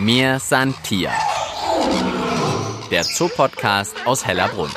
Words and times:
Mir 0.00 0.38
san 0.38 0.74
Tier. 0.82 1.10
Der 2.90 3.02
Zoopodcast 3.02 3.94
aus 4.06 4.26
Hellerbrunn. 4.26 4.70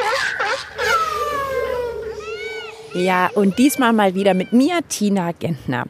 Ja, 2.93 3.29
und 3.33 3.57
diesmal 3.57 3.93
mal 3.93 4.15
wieder 4.15 4.33
mit 4.33 4.51
mir, 4.51 4.81
Tina 4.89 5.31
Gentner. 5.31 5.85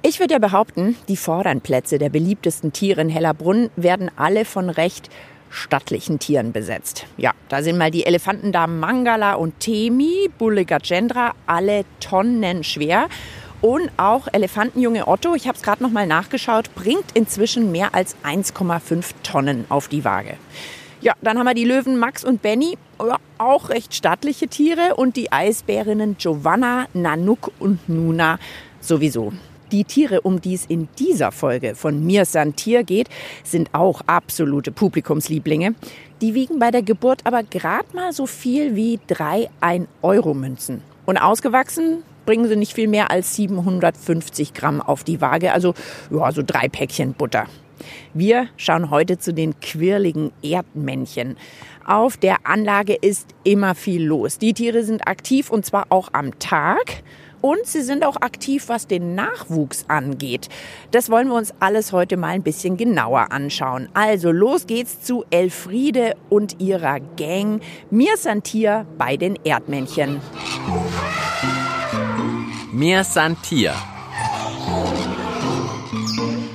Ich 0.00 0.20
würde 0.20 0.32
ja 0.32 0.38
behaupten, 0.38 0.96
die 1.08 1.18
vorderen 1.18 1.60
Plätze 1.60 1.98
der 1.98 2.08
beliebtesten 2.08 2.72
Tiere 2.72 3.02
in 3.02 3.10
Hellerbrunn 3.10 3.68
werden 3.76 4.10
alle 4.16 4.46
von 4.46 4.70
recht 4.70 5.10
stattlichen 5.50 6.18
Tieren 6.18 6.52
besetzt. 6.52 7.04
Ja, 7.18 7.32
da 7.50 7.62
sind 7.62 7.76
mal 7.76 7.90
die 7.90 8.06
Elefantendamen 8.06 8.80
Mangala 8.80 9.34
und 9.34 9.60
Temi, 9.60 10.30
Bulle 10.38 10.64
Gajendra, 10.64 11.34
alle 11.46 11.84
tonnenschwer. 12.00 13.08
Und 13.62 13.92
auch 13.96 14.26
Elefantenjunge 14.32 15.06
Otto, 15.06 15.36
ich 15.36 15.46
habe 15.46 15.56
es 15.56 15.62
gerade 15.62 15.84
noch 15.84 15.92
mal 15.92 16.04
nachgeschaut, 16.04 16.74
bringt 16.74 17.12
inzwischen 17.14 17.70
mehr 17.70 17.94
als 17.94 18.16
1,5 18.24 19.12
Tonnen 19.22 19.66
auf 19.68 19.86
die 19.86 20.04
Waage. 20.04 20.36
Ja, 21.00 21.14
dann 21.22 21.38
haben 21.38 21.46
wir 21.46 21.54
die 21.54 21.64
Löwen 21.64 21.96
Max 21.96 22.24
und 22.24 22.42
Benny, 22.42 22.76
auch 23.38 23.68
recht 23.68 23.94
stattliche 23.94 24.48
Tiere. 24.48 24.96
Und 24.96 25.16
die 25.16 25.30
Eisbärinnen 25.30 26.16
Giovanna, 26.18 26.86
Nanook 26.92 27.52
und 27.60 27.88
Nuna 27.88 28.40
sowieso. 28.80 29.32
Die 29.70 29.84
Tiere, 29.84 30.22
um 30.22 30.40
die 30.40 30.54
es 30.54 30.66
in 30.66 30.88
dieser 30.98 31.30
Folge 31.30 31.76
von 31.76 32.04
Mir 32.04 32.24
San 32.24 32.56
Tier 32.56 32.82
geht, 32.82 33.08
sind 33.44 33.70
auch 33.72 34.02
absolute 34.06 34.72
Publikumslieblinge. 34.72 35.76
Die 36.20 36.34
wiegen 36.34 36.58
bei 36.58 36.72
der 36.72 36.82
Geburt 36.82 37.20
aber 37.24 37.44
gerade 37.44 37.86
mal 37.94 38.12
so 38.12 38.26
viel 38.26 38.74
wie 38.74 38.98
drei 39.06 39.50
1-Euro-Münzen. 39.60 40.82
Und 41.06 41.16
ausgewachsen 41.16 42.02
bringen 42.32 42.48
sie 42.48 42.56
nicht 42.56 42.72
viel 42.72 42.88
mehr 42.88 43.10
als 43.10 43.36
750 43.36 44.54
Gramm 44.54 44.80
auf 44.80 45.04
die 45.04 45.20
Waage, 45.20 45.52
also 45.52 45.74
ja, 46.10 46.32
so 46.32 46.42
drei 46.42 46.66
Päckchen 46.66 47.12
Butter. 47.12 47.44
Wir 48.14 48.48
schauen 48.56 48.88
heute 48.88 49.18
zu 49.18 49.34
den 49.34 49.60
quirligen 49.60 50.32
Erdmännchen. 50.42 51.36
Auf 51.84 52.16
der 52.16 52.38
Anlage 52.44 52.94
ist 52.94 53.28
immer 53.44 53.74
viel 53.74 54.02
los. 54.02 54.38
Die 54.38 54.54
Tiere 54.54 54.82
sind 54.82 55.06
aktiv 55.06 55.50
und 55.50 55.66
zwar 55.66 55.88
auch 55.90 56.08
am 56.14 56.38
Tag. 56.38 57.02
Und 57.42 57.66
sie 57.66 57.82
sind 57.82 58.02
auch 58.02 58.16
aktiv, 58.16 58.68
was 58.68 58.86
den 58.86 59.14
Nachwuchs 59.14 59.84
angeht. 59.88 60.48
Das 60.90 61.10
wollen 61.10 61.28
wir 61.28 61.34
uns 61.34 61.52
alles 61.60 61.92
heute 61.92 62.16
mal 62.16 62.28
ein 62.28 62.42
bisschen 62.42 62.78
genauer 62.78 63.30
anschauen. 63.30 63.90
Also 63.92 64.32
los 64.32 64.66
geht's 64.66 65.02
zu 65.02 65.26
Elfriede 65.28 66.14
und 66.30 66.62
ihrer 66.62 66.98
Gang. 67.00 67.60
Mir 67.90 68.16
Santier 68.16 68.86
bei 68.96 69.18
den 69.18 69.36
Erdmännchen. 69.44 70.22
Mir 72.74 73.04
Santier. 73.04 73.74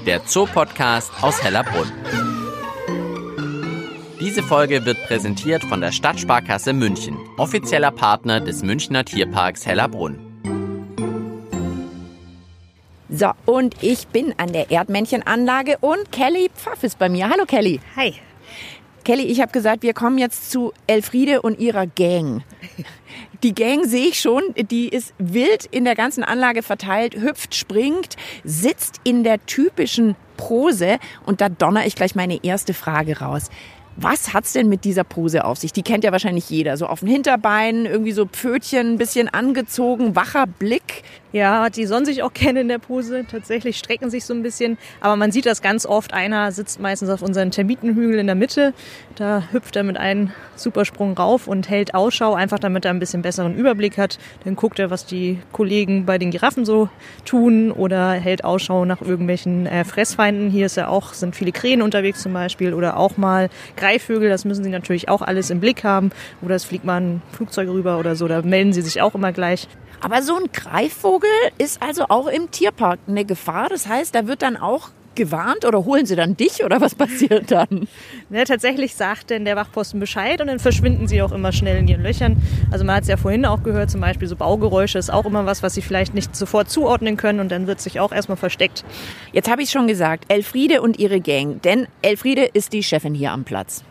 Der 0.08 0.26
Zoopodcast 0.26 1.12
aus 1.22 1.44
Hellerbrunn. 1.44 1.92
Diese 4.20 4.42
Folge 4.42 4.84
wird 4.84 4.98
präsentiert 5.06 5.64
von 5.64 5.80
der 5.80 5.92
Stadtsparkasse 5.92 6.74
München, 6.74 7.20
offizieller 7.38 7.92
Partner 7.92 8.42
des 8.42 8.64
Münchner 8.64 9.06
Tierparks 9.06 9.68
Hellerbrunn. 9.68 10.18
So, 13.10 13.30
und 13.46 13.76
ich 13.84 14.08
bin 14.08 14.34
an 14.38 14.54
der 14.54 14.72
Erdmännchenanlage 14.72 15.78
und 15.82 16.12
Kelly 16.12 16.50
Pfaff 16.56 16.84
ist 16.84 16.98
bei 16.98 17.10
mir. 17.10 17.30
Hallo 17.30 17.46
Kelly. 17.46 17.80
Hi. 17.96 18.16
Kelly, 19.04 19.24
ich 19.24 19.40
habe 19.40 19.52
gesagt, 19.52 19.84
wir 19.84 19.94
kommen 19.94 20.18
jetzt 20.18 20.50
zu 20.50 20.74
Elfriede 20.88 21.44
und 21.44 21.60
ihrer 21.60 21.86
Gang. 21.86 22.44
Die 23.44 23.54
Gang 23.54 23.86
sehe 23.86 24.08
ich 24.08 24.20
schon, 24.20 24.42
die 24.56 24.90
ist 24.90 25.14
wild 25.18 25.66
in 25.66 25.86
der 25.86 25.96
ganzen 25.96 26.24
Anlage 26.24 26.64
verteilt, 26.64 27.16
hüpft, 27.16 27.56
springt, 27.56 28.16
sitzt 28.44 29.00
in 29.04 29.24
der 29.24 29.46
typischen 29.46 30.16
Pose 30.38 31.00
und 31.26 31.42
da 31.42 31.50
donner 31.50 31.86
ich 31.86 31.96
gleich 31.96 32.16
meine 32.16 32.44
erste 32.44 32.74
Frage 32.74 33.20
raus. 33.20 33.50
Was 34.00 34.34
hat's 34.34 34.54
denn 34.54 34.70
mit 34.70 34.86
dieser 34.86 35.04
Pose 35.04 35.44
auf 35.44 35.58
sich? 35.58 35.74
Die 35.74 35.82
kennt 35.82 36.04
ja 36.04 36.12
wahrscheinlich 36.12 36.52
jeder. 36.52 36.78
So 36.78 36.86
auf 36.86 37.00
den 37.00 37.10
Hinterbeinen, 37.10 37.88
irgendwie 37.88 38.12
so 38.12 38.28
Pfötchen, 38.28 38.94
ein 38.94 38.98
bisschen 39.00 39.28
angezogen, 39.28 40.16
wacher 40.16 40.46
Blick. 40.46 41.02
Ja, 41.34 41.70
die 41.70 41.86
sollen 41.86 42.06
sich 42.06 42.24
auch 42.24 42.34
kennen 42.34 42.58
in 42.58 42.68
der 42.68 42.80
Pose. 42.80 43.26
Tatsächlich 43.30 43.78
strecken 43.78 44.10
sich 44.10 44.26
so 44.26 44.34
ein 44.34 44.44
bisschen. 44.44 44.78
Aber 45.02 45.16
man 45.16 45.32
sieht 45.32 45.46
das 45.46 45.62
ganz 45.62 45.86
oft. 45.86 46.14
Einer 46.14 46.52
sitzt 46.52 46.80
meistens 46.80 47.10
auf 47.10 47.22
unseren 47.22 47.52
Termitenhügel 47.52 48.20
in 48.20 48.28
der 48.28 48.36
Mitte. 48.36 48.74
Da 49.16 49.44
hüpft 49.52 49.76
er 49.76 49.84
mit 49.84 49.98
einem 49.98 50.32
Supersprung 50.56 51.18
rauf 51.18 51.48
und 51.48 51.70
hält 51.70 51.94
Ausschau, 51.94 52.34
einfach 52.34 52.60
damit 52.60 52.86
er 52.86 52.92
ein 52.92 53.00
bisschen 53.00 53.22
besseren 53.22 53.56
Überblick 53.56 53.98
hat. 53.98 54.18
Dann 54.44 54.56
guckt 54.56 54.80
er, 54.80 54.90
was 54.90 55.06
die 55.06 55.40
Kollegen 55.52 56.06
bei 56.06 56.18
den 56.18 56.32
Giraffen 56.32 56.66
so 56.66 56.90
tun 57.26 57.72
oder 57.72 58.12
hält 58.12 58.44
Ausschau 58.44 58.86
nach 58.86 59.02
irgendwelchen 59.02 59.66
äh, 59.66 59.84
Fressfeinden. 59.84 60.50
Hier 60.50 60.66
ist 60.66 60.78
ja 60.78 60.88
auch, 60.88 61.14
sind 61.14 61.36
viele 61.36 61.52
Krähen 61.52 61.82
unterwegs 61.82 62.22
zum 62.22 62.34
Beispiel 62.34 62.74
oder 62.74 62.98
auch 62.98 63.18
mal 63.18 63.50
Greifvögel. 63.76 64.30
Das 64.30 64.46
müssen 64.46 64.64
sie 64.64 64.70
natürlich 64.70 65.10
auch 65.10 65.22
alles 65.22 65.50
im 65.50 65.60
Blick 65.60 65.84
haben. 65.84 66.12
Oder 66.42 66.56
es 66.56 66.64
fliegt 66.64 66.86
mal 66.86 67.02
ein 67.02 67.22
Flugzeug 67.32 67.70
rüber 67.70 68.00
oder 68.00 68.16
so. 68.16 68.28
Da 68.28 68.42
melden 68.42 68.74
sie 68.74 68.82
sich 68.82 69.02
auch 69.02 69.16
immer 69.16 69.32
gleich. 69.32 69.68
Aber 70.02 70.22
so 70.22 70.36
ein 70.36 70.52
Greifvogel 70.52 71.30
ist 71.58 71.82
also 71.82 72.06
auch 72.10 72.28
im 72.28 72.52
Tierpark 72.52 73.00
eine 73.08 73.26
Gefahr. 73.26 73.70
Das 73.70 73.88
heißt, 73.88 74.14
da 74.14 74.28
wird 74.28 74.42
dann 74.42 74.58
auch 74.58 74.90
gewarnt 75.18 75.66
oder 75.66 75.84
holen 75.84 76.06
sie 76.06 76.16
dann 76.16 76.38
dich 76.38 76.64
oder 76.64 76.80
was 76.80 76.96
passiert 76.96 77.52
dann? 77.52 77.90
Ja, 78.30 78.46
tatsächlich 78.46 78.96
sagt 78.96 79.32
denn 79.32 79.44
der 79.44 79.58
Wachposten 79.58 80.00
Bescheid 80.00 80.40
und 80.40 80.48
dann 80.48 80.60
verschwinden 80.60 81.08
sie 81.08 81.22
auch 81.22 81.34
immer 81.34 81.52
schnell 81.52 81.78
in 81.78 81.88
ihren 81.90 82.04
Löchern. 82.04 82.38
Also 82.72 82.86
man 82.86 82.96
hat 82.96 83.04
es 83.04 83.10
ja 83.10 83.18
vorhin 83.18 83.46
auch 83.46 83.64
gehört, 83.64 83.92
zum 83.92 84.00
Beispiel 84.00 84.28
so 84.30 84.38
Baugeräusche 84.38 84.98
ist 84.98 85.12
auch 85.12 85.26
immer 85.26 85.46
was, 85.46 85.64
was 85.64 85.74
sie 85.74 85.82
vielleicht 85.82 86.14
nicht 86.14 86.36
sofort 86.36 86.70
zuordnen 86.70 87.18
können 87.18 87.42
und 87.42 87.52
dann 87.52 87.68
wird 87.68 87.82
sich 87.82 88.00
auch 88.00 88.14
erstmal 88.14 88.38
versteckt. 88.38 88.86
Jetzt 89.34 89.50
habe 89.50 89.62
ich 89.64 89.72
schon 89.72 89.88
gesagt, 89.88 90.32
Elfriede 90.32 90.82
und 90.82 91.00
ihre 91.00 91.20
Gang, 91.20 91.62
denn 91.64 91.88
Elfriede 92.02 92.46
ist 92.46 92.72
die 92.72 92.84
Chefin 92.84 93.14
hier 93.14 93.32
am 93.32 93.44
Platz. 93.44 93.84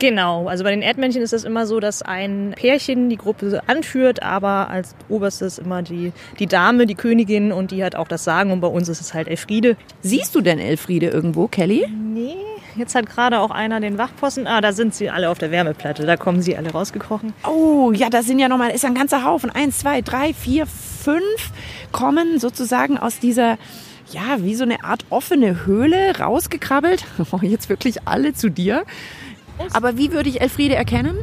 Genau, 0.00 0.48
also 0.48 0.64
bei 0.64 0.70
den 0.70 0.82
Erdmännchen 0.82 1.22
ist 1.22 1.32
es 1.32 1.44
immer 1.44 1.66
so, 1.66 1.78
dass 1.78 2.02
ein 2.02 2.54
Pärchen 2.56 3.08
die 3.08 3.16
Gruppe 3.16 3.62
anführt, 3.66 4.22
aber 4.22 4.68
als 4.68 4.94
oberstes 5.08 5.58
immer 5.58 5.82
die, 5.82 6.12
die 6.38 6.46
Dame, 6.46 6.86
die 6.86 6.94
Königin 6.94 7.52
und 7.52 7.70
die 7.70 7.84
hat 7.84 7.94
auch 7.94 8.08
das 8.08 8.24
Sagen 8.24 8.50
und 8.50 8.60
bei 8.60 8.66
uns 8.66 8.88
ist 8.88 9.00
es 9.00 9.14
halt 9.14 9.28
Elfriede. 9.28 9.76
Siehst 10.02 10.34
du 10.34 10.40
denn 10.40 10.58
Elfriede 10.58 11.08
irgendwo, 11.08 11.46
Kelly? 11.46 11.86
Nee, 11.88 12.34
jetzt 12.76 12.94
hat 12.94 13.06
gerade 13.06 13.38
auch 13.38 13.50
einer 13.50 13.78
den 13.78 13.96
Wachposten. 13.96 14.46
Ah, 14.48 14.60
da 14.60 14.72
sind 14.72 14.94
sie 14.94 15.10
alle 15.10 15.30
auf 15.30 15.38
der 15.38 15.52
Wärmeplatte, 15.52 16.04
da 16.04 16.16
kommen 16.16 16.42
sie 16.42 16.56
alle 16.56 16.72
rausgekrochen. 16.72 17.32
Oh, 17.48 17.92
ja, 17.92 18.10
da 18.10 18.22
sind 18.22 18.40
ja 18.40 18.48
nochmal, 18.48 18.70
ist 18.70 18.84
ein 18.84 18.94
ganzer 18.94 19.24
Haufen. 19.24 19.50
Eins, 19.50 19.78
zwei, 19.78 20.02
drei, 20.02 20.34
vier, 20.34 20.66
fünf 20.66 21.52
kommen 21.92 22.40
sozusagen 22.40 22.98
aus 22.98 23.20
dieser 23.20 23.58
ja, 24.10 24.42
wie 24.42 24.54
so 24.54 24.64
eine 24.64 24.84
Art 24.84 25.04
offene 25.10 25.66
Höhle 25.66 26.18
rausgekrabbelt. 26.18 27.04
Oh, 27.32 27.38
jetzt 27.40 27.68
wirklich 27.68 28.06
alle 28.06 28.34
zu 28.34 28.50
dir. 28.50 28.84
Aber 29.72 29.96
wie 29.96 30.12
würde 30.12 30.28
ich 30.28 30.40
Elfriede 30.40 30.74
erkennen? 30.74 31.18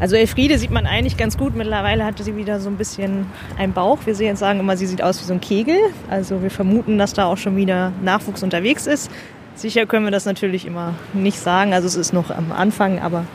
Also 0.00 0.16
Elfriede 0.16 0.58
sieht 0.58 0.72
man 0.72 0.86
eigentlich 0.86 1.16
ganz 1.16 1.38
gut. 1.38 1.54
Mittlerweile 1.54 2.04
hatte 2.04 2.24
sie 2.24 2.36
wieder 2.36 2.58
so 2.58 2.68
ein 2.68 2.76
bisschen 2.76 3.26
einen 3.56 3.72
Bauch. 3.72 3.98
Wir 4.04 4.14
sehen, 4.14 4.34
sagen 4.36 4.58
immer, 4.58 4.76
sie 4.76 4.86
sieht 4.86 5.02
aus 5.02 5.20
wie 5.20 5.24
so 5.24 5.32
ein 5.32 5.40
Kegel. 5.40 5.76
Also 6.10 6.42
wir 6.42 6.50
vermuten, 6.50 6.98
dass 6.98 7.12
da 7.12 7.26
auch 7.26 7.36
schon 7.36 7.56
wieder 7.56 7.92
Nachwuchs 8.02 8.42
unterwegs 8.42 8.86
ist. 8.86 9.10
Sicher 9.54 9.86
können 9.86 10.04
wir 10.04 10.10
das 10.10 10.24
natürlich 10.24 10.66
immer 10.66 10.94
nicht 11.12 11.38
sagen. 11.38 11.72
Also 11.72 11.86
es 11.86 11.94
ist 11.94 12.12
noch 12.12 12.30
am 12.30 12.50
Anfang, 12.50 12.98
aber 12.98 13.26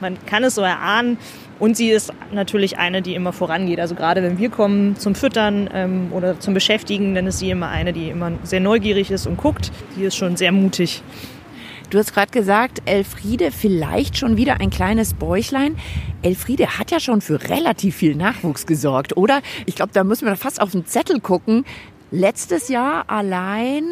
man 0.00 0.16
kann 0.24 0.44
es 0.44 0.54
so 0.54 0.62
erahnen. 0.62 1.18
Und 1.58 1.76
sie 1.76 1.90
ist 1.90 2.12
natürlich 2.32 2.78
eine, 2.78 3.00
die 3.00 3.14
immer 3.14 3.32
vorangeht. 3.32 3.78
Also 3.78 3.94
gerade 3.94 4.22
wenn 4.22 4.38
wir 4.38 4.50
kommen 4.50 4.96
zum 4.96 5.14
Füttern 5.14 5.68
ähm, 5.72 6.08
oder 6.12 6.40
zum 6.40 6.54
Beschäftigen, 6.54 7.14
dann 7.14 7.26
ist 7.26 7.38
sie 7.38 7.50
immer 7.50 7.68
eine, 7.68 7.92
die 7.92 8.08
immer 8.08 8.32
sehr 8.42 8.60
neugierig 8.60 9.10
ist 9.10 9.26
und 9.26 9.36
guckt. 9.36 9.70
Die 9.96 10.04
ist 10.04 10.16
schon 10.16 10.36
sehr 10.36 10.52
mutig. 10.52 11.02
Du 11.90 11.98
hast 11.98 12.12
gerade 12.12 12.32
gesagt, 12.32 12.82
Elfriede 12.86 13.52
vielleicht 13.52 14.18
schon 14.18 14.36
wieder 14.36 14.60
ein 14.60 14.70
kleines 14.70 15.14
Bäuchlein. 15.14 15.76
Elfriede 16.22 16.78
hat 16.78 16.90
ja 16.90 16.98
schon 16.98 17.20
für 17.20 17.48
relativ 17.48 17.96
viel 17.96 18.16
Nachwuchs 18.16 18.66
gesorgt, 18.66 19.16
oder? 19.16 19.42
Ich 19.66 19.76
glaube, 19.76 19.92
da 19.92 20.02
müssen 20.02 20.26
wir 20.26 20.36
fast 20.36 20.60
auf 20.60 20.72
den 20.72 20.86
Zettel 20.86 21.20
gucken. 21.20 21.64
Letztes 22.10 22.68
Jahr 22.68 23.04
allein 23.08 23.84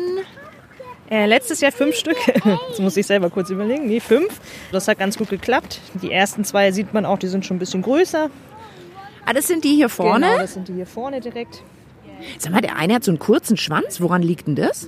äh, 1.12 1.26
letztes 1.26 1.60
Jahr 1.60 1.72
fünf 1.72 1.94
Stück. 1.94 2.16
Jetzt 2.68 2.80
muss 2.80 2.96
ich 2.96 3.06
selber 3.06 3.28
kurz 3.28 3.50
überlegen. 3.50 3.86
Nee, 3.86 4.00
fünf. 4.00 4.40
Das 4.72 4.88
hat 4.88 4.98
ganz 4.98 5.18
gut 5.18 5.28
geklappt. 5.28 5.78
Die 6.00 6.10
ersten 6.10 6.42
zwei 6.42 6.72
sieht 6.72 6.94
man 6.94 7.04
auch, 7.04 7.18
die 7.18 7.28
sind 7.28 7.44
schon 7.44 7.56
ein 7.56 7.60
bisschen 7.60 7.82
größer. 7.82 8.30
Ah, 9.26 9.32
das 9.34 9.46
sind 9.46 9.62
die 9.62 9.74
hier 9.74 9.90
vorne? 9.90 10.26
Genau, 10.26 10.38
das 10.38 10.54
sind 10.54 10.68
die 10.68 10.72
hier 10.72 10.86
vorne 10.86 11.20
direkt. 11.20 11.62
Sag 12.38 12.52
mal, 12.52 12.62
der 12.62 12.76
eine 12.76 12.94
hat 12.94 13.04
so 13.04 13.10
einen 13.10 13.18
kurzen 13.18 13.58
Schwanz. 13.58 14.00
Woran 14.00 14.22
liegt 14.22 14.46
denn 14.46 14.56
das? 14.56 14.86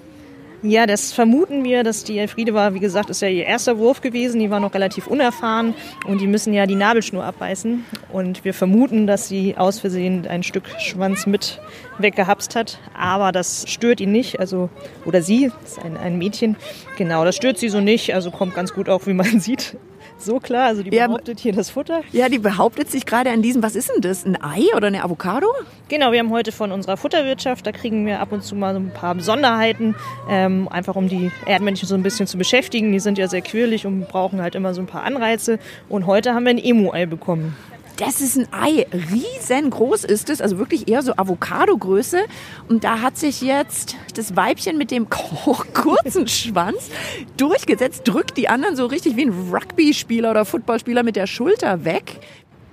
Ja, 0.67 0.87
das 0.87 1.13
vermuten 1.13 1.63
wir, 1.63 1.85
dass 1.85 2.05
die 2.05 2.17
Elfriede 2.17 2.55
war, 2.55 2.73
wie 2.73 2.81
gesagt, 2.81 3.11
ist 3.11 3.21
ja 3.21 3.29
ihr 3.29 3.45
erster 3.45 3.77
Wurf 3.77 4.01
gewesen. 4.01 4.41
Die 4.41 4.49
war 4.49 4.61
noch 4.61 4.73
relativ 4.73 5.07
unerfahren 5.07 5.75
und 6.07 6.23
die 6.23 6.27
müssen 6.27 6.55
ja 6.55 6.65
die 6.65 6.75
Nabelschnur 6.75 7.23
abbeißen. 7.23 7.85
Und 8.11 8.47
wir 8.47 8.55
vermuten, 8.55 9.07
dass 9.07 9.29
sie 9.29 9.59
aus 9.59 9.79
Versehen 9.81 10.27
ein 10.27 10.43
Stück 10.43 10.65
Schwanz 10.79 11.27
mit 11.27 11.61
weggehapst 11.99 12.57
hat. 12.57 12.79
Aber 12.97 13.31
das 13.31 13.67
stört 13.69 14.01
ihn 14.01 14.11
nicht, 14.11 14.41
also, 14.41 14.71
oder 15.05 15.21
sie, 15.21 15.53
das 15.61 15.73
ist 15.73 15.85
ein, 15.85 15.99
ein 15.99 16.17
Mädchen. 16.17 16.57
Genau, 16.97 17.27
das 17.27 17.37
stört 17.37 17.59
sie 17.59 17.69
so 17.69 17.81
nicht, 17.81 18.15
also 18.15 18.31
kommt 18.31 18.55
ganz 18.55 18.73
gut 18.73 18.89
auf, 18.89 19.07
wie 19.07 19.13
man 19.13 19.27
sieht. 19.41 19.77
So 20.25 20.41
klar. 20.41 20.67
Also 20.67 20.83
die 20.83 20.95
Ja, 20.95 21.07
behauptet 21.07 21.41
hier 21.41 21.53
das 21.53 21.71
Futter. 21.71 22.03
Ja, 22.13 22.29
die 22.29 22.39
behauptet 22.39 22.91
sich 22.91 23.07
gerade 23.07 23.31
an 23.31 23.43
diesem, 23.43 23.63
was 23.63 23.77
ist 23.77 23.91
denn 23.91 24.01
das? 24.01 24.25
Ein 24.25 24.41
Ei 24.43 24.65
oder 24.77 24.89
eine 24.89 25.05
Avocado? 25.05 25.47
Genau, 25.89 26.13
wir 26.13 26.19
haben 26.19 26.31
heute 26.31 26.53
von 26.53 26.73
unserer 26.73 26.97
Futterwirtschaft, 26.97 27.67
da 27.67 27.73
kriegen 27.73 28.07
wir 28.07 28.21
ab 28.21 28.33
und 28.33 28.43
zu 28.43 28.57
mal 28.57 28.75
so 28.75 28.81
ein 28.81 28.91
paar 28.91 29.15
Besonderheiten, 29.15 29.95
ähm, 30.29 30.69
einfach 30.69 30.97
um 30.97 31.09
die 31.09 31.31
Erdmännchen 31.47 31.89
so 31.89 31.95
ein 31.95 32.03
bisschen 32.03 32.27
zu 32.27 32.39
beschäftigen. 32.39 32.93
Die 32.93 33.01
sind 33.01 33.19
ja 33.19 33.29
sehr 33.29 33.43
quirlig 33.43 33.87
und 33.87 34.09
brauchen 34.09 34.41
halt 34.41 34.55
immer 34.55 34.75
so 34.75 34.81
ein 34.81 34.87
paar 34.87 35.03
Anreize. 35.03 35.59
Und 35.89 36.07
heute 36.07 36.35
haben 36.35 36.45
wir 36.45 36.51
ein 36.51 36.59
Emu-Ei 36.59 37.07
bekommen. 37.07 37.57
Das 37.97 38.21
ist 38.21 38.37
ein 38.37 38.49
Ei. 38.53 38.87
Riesengroß 38.93 40.03
ist 40.05 40.29
es, 40.29 40.41
also 40.41 40.59
wirklich 40.59 40.89
eher 40.89 41.03
so 41.03 41.13
Avocado-Größe. 41.17 42.25
Und 42.69 42.83
da 42.83 43.01
hat 43.01 43.17
sich 43.17 43.41
jetzt 43.41 43.95
das 44.15 44.35
Weibchen 44.35 44.79
mit 44.79 44.91
dem 44.91 45.09
kurzen 45.75 46.27
Schwanz 46.27 46.91
durchgesetzt, 47.37 48.03
drückt 48.05 48.37
die 48.37 48.49
anderen 48.49 48.75
so 48.75 48.87
richtig 48.87 49.17
wie 49.17 49.27
ein 49.27 49.51
Rugby-Spieler 49.53 50.33
oder 50.33 50.45
Footballspieler 50.45 51.05
mit 51.05 51.15
der 51.15 51.29
Schulter 51.29 51.85
weg. 51.85 52.21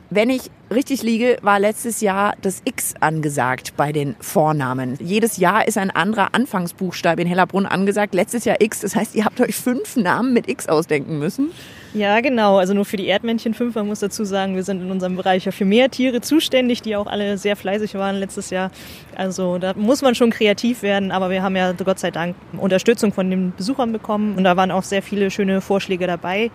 Wenn 0.09 0.29
ich 0.29 0.49
richtig 0.69 1.03
liege, 1.03 1.37
war 1.41 1.59
letztes 1.59 2.01
Jahr 2.01 2.33
das 2.41 2.61
X 2.65 2.95
angesagt 2.99 3.77
bei 3.77 3.93
den 3.93 4.15
Vornamen. 4.19 4.97
Jedes 4.99 5.37
Jahr 5.37 5.67
ist 5.67 5.77
ein 5.77 5.91
anderer 5.91 6.33
Anfangsbuchstabe 6.33 7.21
in 7.21 7.27
Hellerbrunn 7.27 7.65
angesagt. 7.65 8.13
Letztes 8.13 8.43
Jahr 8.43 8.57
X, 8.59 8.81
das 8.81 8.95
heißt, 8.95 9.15
ihr 9.15 9.23
habt 9.23 9.39
euch 9.39 9.55
fünf 9.55 9.95
Namen 9.95 10.33
mit 10.33 10.49
X 10.49 10.67
ausdenken 10.67 11.17
müssen. 11.19 11.51
Ja, 11.93 12.21
genau. 12.21 12.57
Also 12.57 12.73
nur 12.73 12.85
für 12.85 12.95
die 12.95 13.07
Erdmännchen 13.07 13.53
fünf. 13.53 13.75
Man 13.75 13.87
muss 13.87 13.99
dazu 13.99 14.23
sagen, 14.23 14.55
wir 14.55 14.63
sind 14.63 14.81
in 14.81 14.91
unserem 14.91 15.17
Bereich 15.17 15.45
ja 15.45 15.51
für 15.51 15.65
mehr 15.65 15.91
Tiere 15.91 16.21
zuständig, 16.21 16.81
die 16.81 16.95
auch 16.95 17.07
alle 17.07 17.37
sehr 17.37 17.57
fleißig 17.57 17.95
waren 17.95 18.15
letztes 18.15 18.49
Jahr. 18.49 18.71
Also 19.15 19.57
da 19.57 19.73
muss 19.75 20.01
man 20.01 20.15
schon 20.15 20.29
kreativ 20.29 20.83
werden. 20.83 21.11
Aber 21.11 21.29
wir 21.29 21.43
haben 21.43 21.55
ja 21.55 21.73
Gott 21.73 21.99
sei 21.99 22.11
Dank 22.11 22.35
Unterstützung 22.57 23.11
von 23.11 23.29
den 23.29 23.53
Besuchern 23.57 23.91
bekommen. 23.91 24.35
Und 24.37 24.45
da 24.45 24.55
waren 24.55 24.71
auch 24.71 24.83
sehr 24.83 25.01
viele 25.01 25.29
schöne 25.31 25.59
Vorschläge 25.59 26.07
dabei. 26.07 26.49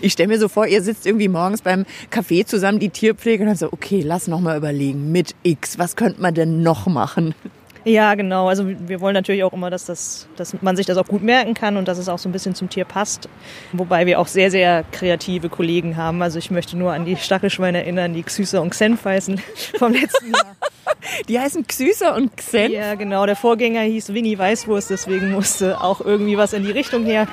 Ich 0.00 0.12
stelle 0.14 0.28
mir 0.28 0.38
so 0.38 0.48
vor, 0.48 0.66
ihr 0.66 0.82
sitzt 0.82 1.06
irgendwie 1.06 1.28
morgens 1.28 1.60
beim 1.60 1.84
Kaffee 2.08 2.44
zusammen, 2.46 2.78
die 2.78 2.88
Tierpflege, 2.88 3.42
und 3.42 3.48
dann 3.48 3.56
so, 3.56 3.70
okay, 3.72 4.02
lass 4.04 4.28
noch 4.28 4.40
mal 4.40 4.56
überlegen, 4.56 5.12
mit 5.12 5.34
X, 5.42 5.78
was 5.78 5.94
könnte 5.94 6.22
man 6.22 6.32
denn 6.32 6.62
noch 6.62 6.86
machen? 6.86 7.34
Ja, 7.84 8.14
genau. 8.14 8.48
Also 8.48 8.66
wir 8.66 9.00
wollen 9.00 9.14
natürlich 9.14 9.42
auch 9.42 9.52
immer, 9.52 9.70
dass, 9.70 9.86
das, 9.86 10.28
dass 10.36 10.54
man 10.62 10.76
sich 10.76 10.86
das 10.86 10.98
auch 10.98 11.06
gut 11.06 11.22
merken 11.22 11.54
kann 11.54 11.76
und 11.76 11.88
dass 11.88 11.98
es 11.98 12.08
auch 12.08 12.18
so 12.18 12.28
ein 12.28 12.32
bisschen 12.32 12.54
zum 12.54 12.68
Tier 12.68 12.84
passt. 12.84 13.28
Wobei 13.72 14.06
wir 14.06 14.20
auch 14.20 14.26
sehr, 14.26 14.50
sehr 14.50 14.84
kreative 14.92 15.48
Kollegen 15.48 15.96
haben. 15.96 16.22
Also 16.22 16.38
ich 16.38 16.50
möchte 16.50 16.76
nur 16.76 16.92
an 16.92 17.04
die 17.04 17.16
Stachelschweine 17.16 17.78
erinnern, 17.78 18.14
die 18.14 18.22
Xysa 18.22 18.58
und 18.60 18.70
Xenf 18.70 19.04
heißen 19.04 19.40
vom 19.78 19.92
letzten 19.92 20.32
Jahr. 20.32 20.56
Die 21.28 21.38
heißen 21.38 21.66
Xysa 21.66 22.14
und 22.14 22.36
Xen. 22.36 22.72
Ja, 22.72 22.94
genau. 22.94 23.24
Der 23.24 23.36
Vorgänger 23.36 23.82
hieß 23.82 24.12
Winnie 24.12 24.36
Weißwurst, 24.36 24.90
deswegen 24.90 25.32
musste 25.32 25.80
auch 25.80 26.00
irgendwie 26.00 26.36
was 26.36 26.52
in 26.52 26.64
die 26.64 26.70
Richtung 26.70 27.04
her. 27.04 27.26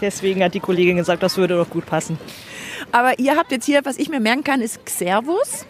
Deswegen 0.00 0.42
hat 0.44 0.52
die 0.54 0.60
Kollegin 0.60 0.96
gesagt, 0.96 1.22
das 1.22 1.38
würde 1.38 1.56
doch 1.56 1.70
gut 1.70 1.86
passen. 1.86 2.18
Aber 2.92 3.18
ihr 3.18 3.36
habt 3.36 3.50
jetzt 3.50 3.64
hier, 3.64 3.84
was 3.84 3.98
ich 3.98 4.08
mir 4.10 4.20
merken 4.20 4.44
kann, 4.44 4.60
ist 4.60 4.84
Xervus. 4.84 5.64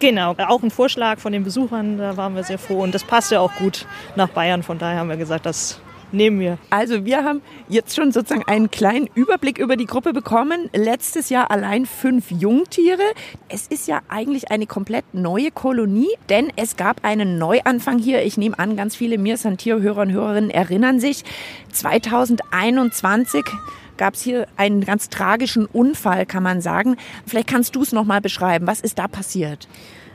Genau, 0.00 0.34
auch 0.38 0.62
ein 0.62 0.70
Vorschlag 0.70 1.18
von 1.18 1.30
den 1.30 1.44
Besuchern, 1.44 1.98
da 1.98 2.16
waren 2.16 2.34
wir 2.34 2.42
sehr 2.42 2.58
froh 2.58 2.82
und 2.82 2.94
das 2.94 3.04
passt 3.04 3.30
ja 3.32 3.40
auch 3.40 3.54
gut 3.56 3.86
nach 4.16 4.30
Bayern, 4.30 4.62
von 4.62 4.78
daher 4.78 4.98
haben 4.98 5.10
wir 5.10 5.18
gesagt, 5.18 5.44
das 5.44 5.78
nehmen 6.12 6.40
wir. 6.40 6.58
Also 6.70 7.04
wir 7.04 7.24
haben 7.24 7.42
jetzt 7.68 7.96
schon 7.96 8.12
sozusagen 8.12 8.46
einen 8.46 8.70
kleinen 8.70 9.08
Überblick 9.14 9.58
über 9.58 9.76
die 9.76 9.86
Gruppe 9.86 10.12
bekommen. 10.12 10.68
Letztes 10.74 11.28
Jahr 11.28 11.50
allein 11.50 11.86
fünf 11.86 12.30
Jungtiere. 12.30 13.02
Es 13.48 13.66
ist 13.66 13.88
ja 13.88 14.00
eigentlich 14.08 14.50
eine 14.50 14.66
komplett 14.66 15.04
neue 15.12 15.50
Kolonie, 15.50 16.10
denn 16.28 16.52
es 16.56 16.76
gab 16.76 17.04
einen 17.04 17.38
Neuanfang 17.38 17.98
hier. 17.98 18.22
Ich 18.24 18.36
nehme 18.36 18.58
an, 18.58 18.76
ganz 18.76 18.96
viele 18.96 19.18
mir 19.18 19.36
sind 19.36 19.58
Tierhörer 19.58 20.02
und 20.02 20.12
Hörerinnen 20.12 20.50
erinnern 20.50 21.00
sich. 21.00 21.24
2021 21.72 23.44
gab 23.96 24.14
es 24.14 24.22
hier 24.22 24.46
einen 24.56 24.84
ganz 24.84 25.10
tragischen 25.10 25.66
Unfall, 25.66 26.24
kann 26.24 26.42
man 26.42 26.60
sagen. 26.60 26.96
Vielleicht 27.26 27.48
kannst 27.48 27.76
du 27.76 27.82
es 27.82 27.92
noch 27.92 28.04
mal 28.04 28.20
beschreiben. 28.20 28.66
Was 28.66 28.80
ist 28.80 28.98
da 28.98 29.08
passiert? 29.08 29.68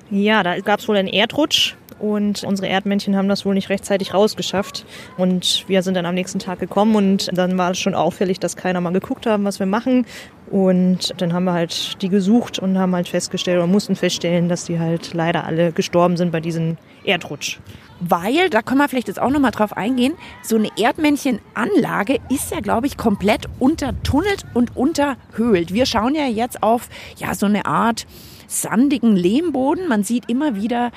Ja, 0.09 0.43
da 0.43 0.59
gab 0.59 0.79
es 0.79 0.87
wohl 0.87 0.97
einen 0.97 1.07
Erdrutsch 1.07 1.75
und 1.99 2.43
unsere 2.43 2.67
Erdmännchen 2.67 3.15
haben 3.15 3.29
das 3.29 3.45
wohl 3.45 3.53
nicht 3.53 3.69
rechtzeitig 3.69 4.13
rausgeschafft. 4.13 4.85
Und 5.17 5.63
wir 5.67 5.81
sind 5.81 5.95
dann 5.95 6.05
am 6.05 6.15
nächsten 6.15 6.39
Tag 6.39 6.59
gekommen 6.59 6.95
und 6.95 7.37
dann 7.37 7.57
war 7.57 7.71
es 7.71 7.79
schon 7.79 7.95
auffällig, 7.95 8.39
dass 8.39 8.55
keiner 8.55 8.81
mal 8.81 8.91
geguckt 8.91 9.25
haben, 9.25 9.45
was 9.45 9.59
wir 9.59 9.65
machen. 9.65 10.05
Und 10.51 11.13
dann 11.19 11.33
haben 11.33 11.45
wir 11.45 11.53
halt 11.53 12.01
die 12.01 12.09
gesucht 12.09 12.59
und 12.59 12.77
haben 12.77 12.93
halt 12.93 13.07
festgestellt 13.07 13.57
oder 13.57 13.67
mussten 13.67 13.95
feststellen, 13.95 14.49
dass 14.49 14.65
die 14.65 14.79
halt 14.79 15.13
leider 15.13 15.45
alle 15.45 15.71
gestorben 15.71 16.17
sind 16.17 16.31
bei 16.31 16.39
diesem 16.39 16.77
Erdrutsch. 17.03 17.59
Weil, 17.99 18.49
da 18.49 18.61
können 18.61 18.79
wir 18.79 18.89
vielleicht 18.89 19.07
jetzt 19.07 19.21
auch 19.21 19.29
noch 19.29 19.39
mal 19.39 19.51
drauf 19.51 19.75
eingehen, 19.75 20.13
so 20.43 20.57
eine 20.57 20.69
Erdmännchenanlage 20.77 22.19
ist 22.29 22.51
ja, 22.51 22.59
glaube 22.59 22.87
ich, 22.87 22.97
komplett 22.97 23.47
untertunnelt 23.57 24.43
und 24.53 24.75
unterhöhlt. 24.75 25.73
Wir 25.73 25.85
schauen 25.85 26.13
ja 26.13 26.27
jetzt 26.27 26.61
auf 26.61 26.89
ja 27.17 27.33
so 27.33 27.45
eine 27.45 27.65
Art 27.65 28.05
sandigen 28.47 29.15
Lehmboden. 29.15 29.87
Man 29.87 30.03
sieht 30.03 30.29
immer 30.29 30.55
wieder 30.55 30.91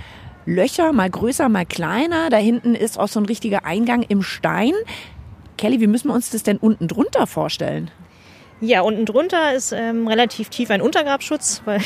Löcher, 0.49 0.95
mal 0.95 1.11
größer, 1.11 1.51
mal 1.51 1.67
kleiner. 1.67 2.31
Da 2.31 2.39
hinten 2.39 2.75
ist 2.75 2.99
auch 2.99 3.09
so 3.09 3.21
ein 3.21 3.27
richtiger 3.27 3.67
Eingang 3.67 4.03
im 4.03 4.23
Stein. 4.23 4.73
Kelly, 5.59 5.79
wie 5.81 5.87
müssen 5.87 6.09
wir 6.09 6.15
uns 6.15 6.31
das 6.31 6.43
denn 6.43 6.57
unten 6.57 6.89
drunter 6.89 7.27
vorstellen? 7.27 7.91
Ja, 8.61 8.81
unten 8.81 9.05
drunter 9.05 9.55
ist 9.55 9.73
ähm, 9.73 10.09
relativ 10.09 10.49
tief 10.49 10.71
ein 10.71 10.81
Untergrabschutz, 10.81 11.61
weil 11.67 11.83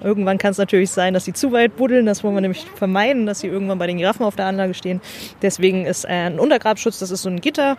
irgendwann 0.00 0.38
kann 0.38 0.52
es 0.52 0.58
natürlich 0.58 0.90
sein, 0.90 1.12
dass 1.12 1.24
sie 1.24 1.32
zu 1.32 1.50
weit 1.50 1.76
buddeln. 1.76 2.06
Das 2.06 2.22
wollen 2.22 2.36
wir 2.36 2.40
nämlich 2.40 2.66
vermeiden, 2.76 3.26
dass 3.26 3.40
sie 3.40 3.48
irgendwann 3.48 3.78
bei 3.78 3.88
den 3.88 3.98
Giraffen 3.98 4.24
auf 4.24 4.36
der 4.36 4.46
Anlage 4.46 4.74
stehen. 4.74 5.00
Deswegen 5.42 5.84
ist 5.84 6.04
äh, 6.04 6.08
ein 6.08 6.38
Untergrabschutz, 6.38 7.00
das 7.00 7.10
ist 7.10 7.22
so 7.22 7.28
ein 7.28 7.40
Gitter. 7.40 7.78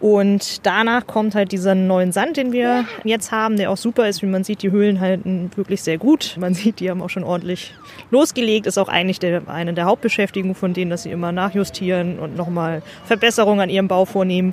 Und 0.00 0.66
danach 0.66 1.06
kommt 1.06 1.34
halt 1.34 1.52
dieser 1.52 1.74
neuen 1.74 2.12
Sand, 2.12 2.36
den 2.36 2.52
wir 2.52 2.84
jetzt 3.04 3.32
haben, 3.32 3.56
der 3.56 3.70
auch 3.70 3.76
super 3.76 4.08
ist. 4.08 4.22
Wie 4.22 4.26
man 4.26 4.44
sieht, 4.44 4.62
die 4.62 4.70
Höhlen 4.70 5.00
halten 5.00 5.50
wirklich 5.56 5.82
sehr 5.82 5.96
gut. 5.96 6.36
Man 6.38 6.54
sieht, 6.54 6.80
die 6.80 6.90
haben 6.90 7.00
auch 7.00 7.10
schon 7.10 7.24
ordentlich 7.24 7.74
losgelegt. 8.10 8.66
Ist 8.66 8.78
auch 8.78 8.88
eigentlich 8.88 9.18
der, 9.18 9.48
eine 9.48 9.72
der 9.72 9.86
Hauptbeschäftigungen 9.86 10.54
von 10.54 10.74
denen, 10.74 10.90
dass 10.90 11.04
sie 11.04 11.10
immer 11.10 11.32
nachjustieren 11.32 12.18
und 12.18 12.36
nochmal 12.36 12.82
Verbesserungen 13.06 13.60
an 13.60 13.70
ihrem 13.70 13.88
Bau 13.88 14.04
vornehmen. 14.04 14.52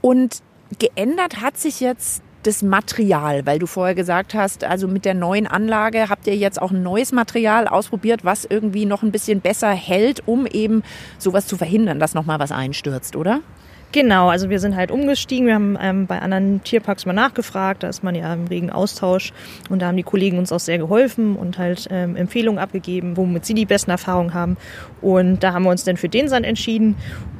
Und 0.00 0.40
geändert 0.78 1.40
hat 1.40 1.58
sich 1.58 1.80
jetzt 1.80 2.22
das 2.44 2.62
Material, 2.62 3.44
weil 3.44 3.58
du 3.58 3.66
vorher 3.66 3.96
gesagt 3.96 4.34
hast, 4.34 4.62
also 4.62 4.86
mit 4.86 5.04
der 5.04 5.14
neuen 5.14 5.48
Anlage 5.48 6.08
habt 6.08 6.28
ihr 6.28 6.36
jetzt 6.36 6.62
auch 6.62 6.70
ein 6.70 6.84
neues 6.84 7.10
Material 7.10 7.66
ausprobiert, 7.66 8.24
was 8.24 8.44
irgendwie 8.44 8.86
noch 8.86 9.02
ein 9.02 9.10
bisschen 9.10 9.40
besser 9.40 9.70
hält, 9.70 10.22
um 10.26 10.46
eben 10.46 10.84
sowas 11.18 11.48
zu 11.48 11.56
verhindern, 11.56 11.98
dass 11.98 12.14
nochmal 12.14 12.38
was 12.38 12.52
einstürzt, 12.52 13.16
oder? 13.16 13.40
Genau, 13.96 14.28
also 14.28 14.50
wir 14.50 14.60
sind 14.60 14.76
halt 14.76 14.90
umgestiegen. 14.90 15.46
Wir 15.46 15.54
haben 15.54 15.78
ähm, 15.80 16.06
bei 16.06 16.20
anderen 16.20 16.62
Tierparks 16.62 17.06
mal 17.06 17.14
nachgefragt. 17.14 17.82
Da 17.82 17.88
ist 17.88 18.04
man 18.04 18.14
ja 18.14 18.30
im 18.34 18.46
regen 18.46 18.68
Austausch. 18.68 19.32
Und 19.70 19.80
da 19.80 19.86
haben 19.86 19.96
die 19.96 20.02
Kollegen 20.02 20.36
uns 20.36 20.52
auch 20.52 20.60
sehr 20.60 20.76
geholfen 20.76 21.34
und 21.34 21.56
halt 21.56 21.88
ähm, 21.90 22.14
Empfehlungen 22.14 22.58
abgegeben, 22.58 23.16
womit 23.16 23.46
sie 23.46 23.54
die 23.54 23.64
besten 23.64 23.90
Erfahrungen 23.90 24.34
haben. 24.34 24.58
Und 25.00 25.42
da 25.42 25.54
haben 25.54 25.62
wir 25.62 25.70
uns 25.70 25.84
dann 25.84 25.96
für 25.96 26.10
den 26.10 26.28
Sand 26.28 26.44
entschieden. 26.44 26.94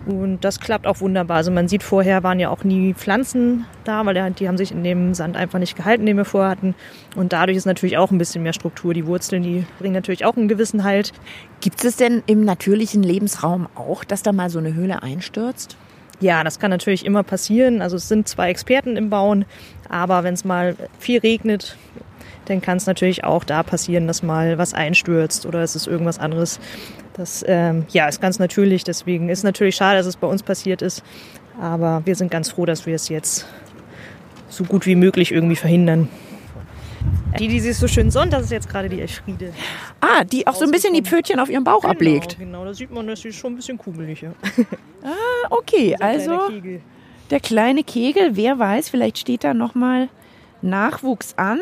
Und 0.07 0.47
das 0.47 0.59
klappt 0.59 0.87
auch 0.87 1.01
wunderbar. 1.01 1.37
Also 1.37 1.51
man 1.51 1.69
sieht, 1.69 1.83
vorher 1.83 2.23
waren 2.23 2.41
ja 2.41 2.49
auch 2.49 2.65
nie 2.65 2.95
Pflanzen 2.95 3.67
da, 3.85 4.07
weil 4.07 4.15
die 4.31 4.49
haben 4.49 4.57
sich 4.57 4.73
in 4.73 4.83
dem 4.83 5.13
Sand 5.13 5.37
einfach 5.37 5.59
nicht 5.59 5.77
gehalten, 5.77 6.07
den 6.07 6.17
wir 6.17 6.25
vorher 6.25 6.53
hatten. 6.53 6.75
Und 7.17 7.35
dadurch 7.35 7.59
ist 7.59 7.67
natürlich 7.67 7.99
auch 7.99 8.11
ein 8.11 8.17
bisschen 8.17 8.43
mehr 8.43 8.55
Struktur. 8.55 8.95
Die 8.95 9.07
Wurzeln, 9.07 9.43
die 9.43 9.67
bringen 9.79 9.93
natürlich 9.93 10.25
auch 10.25 10.39
einen 10.39 10.49
gewissen 10.49 10.85
Halt. 10.85 11.13
Gibt 11.61 11.85
es 11.85 11.97
denn 11.97 12.23
im 12.27 12.47
natürlichen 12.47 13.03
Lebensraum 13.03 13.69
auch, 13.75 14.05
dass 14.05 14.23
da 14.23 14.33
mal 14.33 14.49
so 14.49 14.59
eine 14.59 14.73
Höhle 14.73 15.03
einstürzt? 15.03 15.77
Ja, 16.21 16.45
das 16.45 16.59
kann 16.59 16.71
natürlich 16.71 17.05
immer 17.05 17.23
passieren. 17.23 17.83
Also 17.83 17.97
es 17.97 18.09
sind 18.09 18.29
zwei 18.29 18.51
Experten 18.51 18.97
im 18.97 19.11
Bauen, 19.11 19.45
aber 19.89 20.25
wenn 20.25 20.35
es 20.35 20.45
mal 20.45 20.77
viel 20.99 21.21
regnet, 21.21 21.77
dann 22.47 22.63
kann 22.63 22.77
es 22.77 22.87
natürlich 22.87 23.25
auch 23.25 23.45
da 23.45 23.63
passieren, 23.63 24.07
dass 24.07 24.23
mal 24.23 24.57
was 24.57 24.73
einstürzt 24.73 25.47
oder 25.47 25.61
es 25.63 25.77
ist 25.77 25.87
irgendwas 25.87 26.19
anderes. 26.19 26.61
Das 27.15 27.45
ähm, 27.47 27.87
ja, 27.91 28.09
ist 28.09 28.21
ganz 28.21 28.39
natürlich. 28.39 28.85
Deswegen 28.85 29.29
ist 29.29 29.43
natürlich 29.43 29.77
schade, 29.77 29.99
dass 29.99 30.07
es 30.07 30.17
bei 30.17 30.27
uns 30.27 30.43
passiert 30.43 30.83
ist. 30.83 31.03
Aber 31.61 32.03
wir 32.05 32.15
sind 32.15 32.31
ganz 32.31 32.51
froh, 32.51 32.67
dass 32.67 32.87
wir 32.87 32.95
es 32.95 33.09
jetzt 33.09 33.47
so 34.49 34.65
gut 34.65 34.87
wie 34.87 34.95
möglich 34.95 35.33
irgendwie 35.33 35.57
verhindern. 35.57 36.09
Die, 37.39 37.49
die 37.49 37.61
sich 37.61 37.77
so 37.77 37.87
schön 37.87 38.11
sonnt, 38.11 38.33
das 38.33 38.45
ist 38.45 38.51
jetzt 38.51 38.69
gerade 38.69 38.89
die 38.89 39.01
Elfriede. 39.01 39.53
Ah, 40.01 40.25
die 40.25 40.47
auch 40.47 40.55
so 40.55 40.65
ein 40.65 40.71
bisschen 40.71 40.95
die 40.95 41.03
Pfötchen 41.03 41.39
auf 41.39 41.51
ihrem 41.51 41.65
Bauch 41.65 41.83
Genau, 41.83 41.93
ablegt. 41.93 42.39
Genau, 42.39 42.65
da 42.65 42.73
sieht 42.73 42.91
man, 42.91 43.07
dass 43.07 43.21
sie 43.21 43.33
schon 43.33 43.53
ein 43.53 43.57
bisschen 43.57 43.79
kugelig 43.79 44.23
ist. 44.23 44.35
Ah, 45.03 45.11
okay, 45.51 45.97
also 45.99 46.51
der 47.31 47.41
kleine 47.41 47.83
Kegel, 47.83 48.37
wer 48.37 48.59
weiß, 48.59 48.89
vielleicht 48.89 49.19
steht 49.19 49.45
da 49.45 49.55
noch 49.55 49.75
mal 49.75 50.09
Nachwuchs 50.63 51.35
an. 51.37 51.61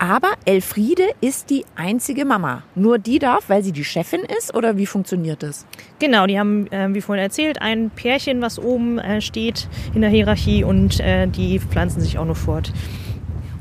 Aber 0.00 0.28
Elfriede 0.44 1.02
ist 1.20 1.50
die 1.50 1.64
einzige 1.74 2.24
Mama. 2.24 2.62
Nur 2.76 2.98
die 2.98 3.18
darf, 3.18 3.48
weil 3.48 3.64
sie 3.64 3.72
die 3.72 3.84
Chefin 3.84 4.20
ist 4.20 4.54
oder 4.54 4.76
wie 4.76 4.86
funktioniert 4.86 5.42
das? 5.42 5.66
Genau, 5.98 6.26
die 6.26 6.38
haben, 6.38 6.68
äh, 6.70 6.94
wie 6.94 7.00
vorhin 7.00 7.24
erzählt, 7.24 7.60
ein 7.60 7.90
Pärchen, 7.90 8.40
was 8.40 8.60
oben 8.60 9.00
äh, 9.00 9.20
steht 9.20 9.68
in 9.94 10.02
der 10.02 10.10
Hierarchie 10.10 10.62
und 10.62 11.00
äh, 11.00 11.26
die 11.26 11.58
pflanzen 11.58 12.00
sich 12.00 12.16
auch 12.16 12.24
nur 12.24 12.36
fort. 12.36 12.72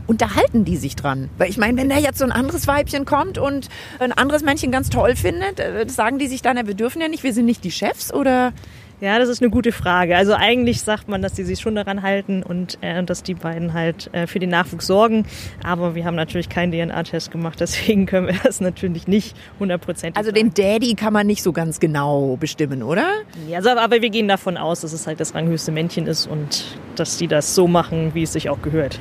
Unterhalten 0.06 0.64
die 0.64 0.78
sich 0.78 0.96
dran? 0.96 1.30
Weil 1.40 1.50
ich 1.50 1.58
meine, 1.58 1.76
wenn 1.78 1.90
da 1.90 1.98
jetzt 1.98 2.20
so 2.20 2.26
ein 2.26 2.32
anderes 2.32 2.68
Weibchen 2.68 3.06
kommt 3.06 3.40
und 3.40 3.68
ein 3.98 4.12
anderes 4.12 4.44
Männchen 4.44 4.72
ganz 4.72 4.90
toll 4.90 5.16
findet, 5.16 5.60
äh, 5.60 5.86
sagen 5.90 6.20
die 6.20 6.28
sich 6.28 6.44
dann, 6.44 6.68
wir 6.68 6.76
dürfen 6.76 7.02
ja 7.02 7.08
nicht, 7.08 7.24
wir 7.24 7.34
sind 7.34 7.46
nicht 7.46 7.64
die 7.64 7.72
Chefs 7.72 8.14
oder? 8.14 8.54
Ja, 9.00 9.20
das 9.20 9.30
ist 9.30 9.44
eine 9.44 9.52
gute 9.52 9.72
Frage. 9.72 10.18
Also 10.18 10.34
eigentlich 10.34 10.82
sagt 10.82 11.08
man, 11.08 11.22
dass 11.22 11.34
die 11.34 11.44
sich 11.44 11.60
schon 11.60 11.76
daran 11.76 12.02
halten 12.02 12.42
und 12.42 12.80
äh, 12.82 13.04
dass 13.04 13.22
die 13.22 13.36
beiden 13.36 13.74
halt 13.74 14.10
äh, 14.14 14.26
für 14.26 14.40
den 14.40 14.50
Nachwuchs 14.50 14.88
sorgen. 14.88 15.26
Aber 15.64 15.94
wir 15.94 16.04
haben 16.06 16.16
natürlich 16.16 16.50
keinen 16.50 16.72
DNA-Test 16.72 17.30
gemacht, 17.30 17.60
deswegen 17.60 18.08
können 18.08 18.26
wir 18.26 18.36
das 18.44 18.60
natürlich 18.60 19.08
nicht 19.08 19.36
hundertprozentig. 19.60 20.18
Also 20.18 20.32
den 20.32 20.52
Daddy 20.52 20.96
kann 20.96 21.14
man 21.14 21.28
nicht 21.28 21.44
so 21.44 21.52
ganz 21.52 21.80
genau 21.80 22.38
bestimmen, 22.38 22.82
oder? 22.82 23.08
Ja, 23.48 23.58
also, 23.58 23.70
aber 23.70 24.02
wir 24.02 24.10
gehen 24.10 24.28
davon 24.28 24.58
aus, 24.58 24.82
dass 24.82 24.94
es 24.94 25.06
halt 25.06 25.20
das 25.20 25.36
ranghöchste 25.36 25.72
Männchen 25.72 26.08
ist 26.08 26.26
und 26.26 26.66
dass 26.96 27.18
die 27.18 27.28
das 27.28 27.54
so 27.54 27.68
machen, 27.68 28.16
wie 28.16 28.24
es 28.24 28.34
sich 28.34 28.50
auch 28.50 28.64
gehört. 28.64 29.00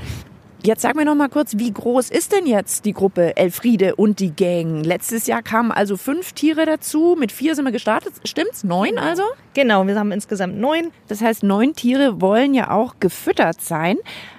Jetzt 0.67 0.83
sag 0.83 0.97
mir 0.97 1.05
noch 1.05 1.15
mal 1.15 1.29
kurz, 1.29 1.59
wie 1.59 1.73
groß 1.73 2.11
ist 2.11 2.33
denn 2.33 2.45
jetzt 2.45 2.87
die 2.87 2.93
Gruppe 2.93 3.37
Elfriede 3.37 3.95
und 3.95 4.19
die 4.19 4.35
Gang? 4.35 4.85
Letztes 4.85 5.29
Jahr 5.29 5.41
kamen 5.41 5.71
also 5.71 5.97
fünf 5.97 6.33
Tiere 6.33 6.67
dazu, 6.67 7.15
mit 7.17 7.31
vier 7.31 7.55
sind 7.55 7.67
wir 7.67 7.71
gestartet, 7.71 8.15
stimmt's? 8.25 8.65
Neun 8.65 8.99
also? 8.99 9.23
Genau, 9.55 9.87
wir 9.87 9.97
haben 9.97 10.11
insgesamt 10.11 10.59
neun. 10.59 10.91
Das 11.07 11.21
heißt, 11.21 11.45
neun 11.45 11.75
Tiere 11.75 12.21
wollen 12.21 12.53
ja 12.53 12.73
auch 12.73 12.97
gefüttert 12.99 13.61
sein. 13.61 13.99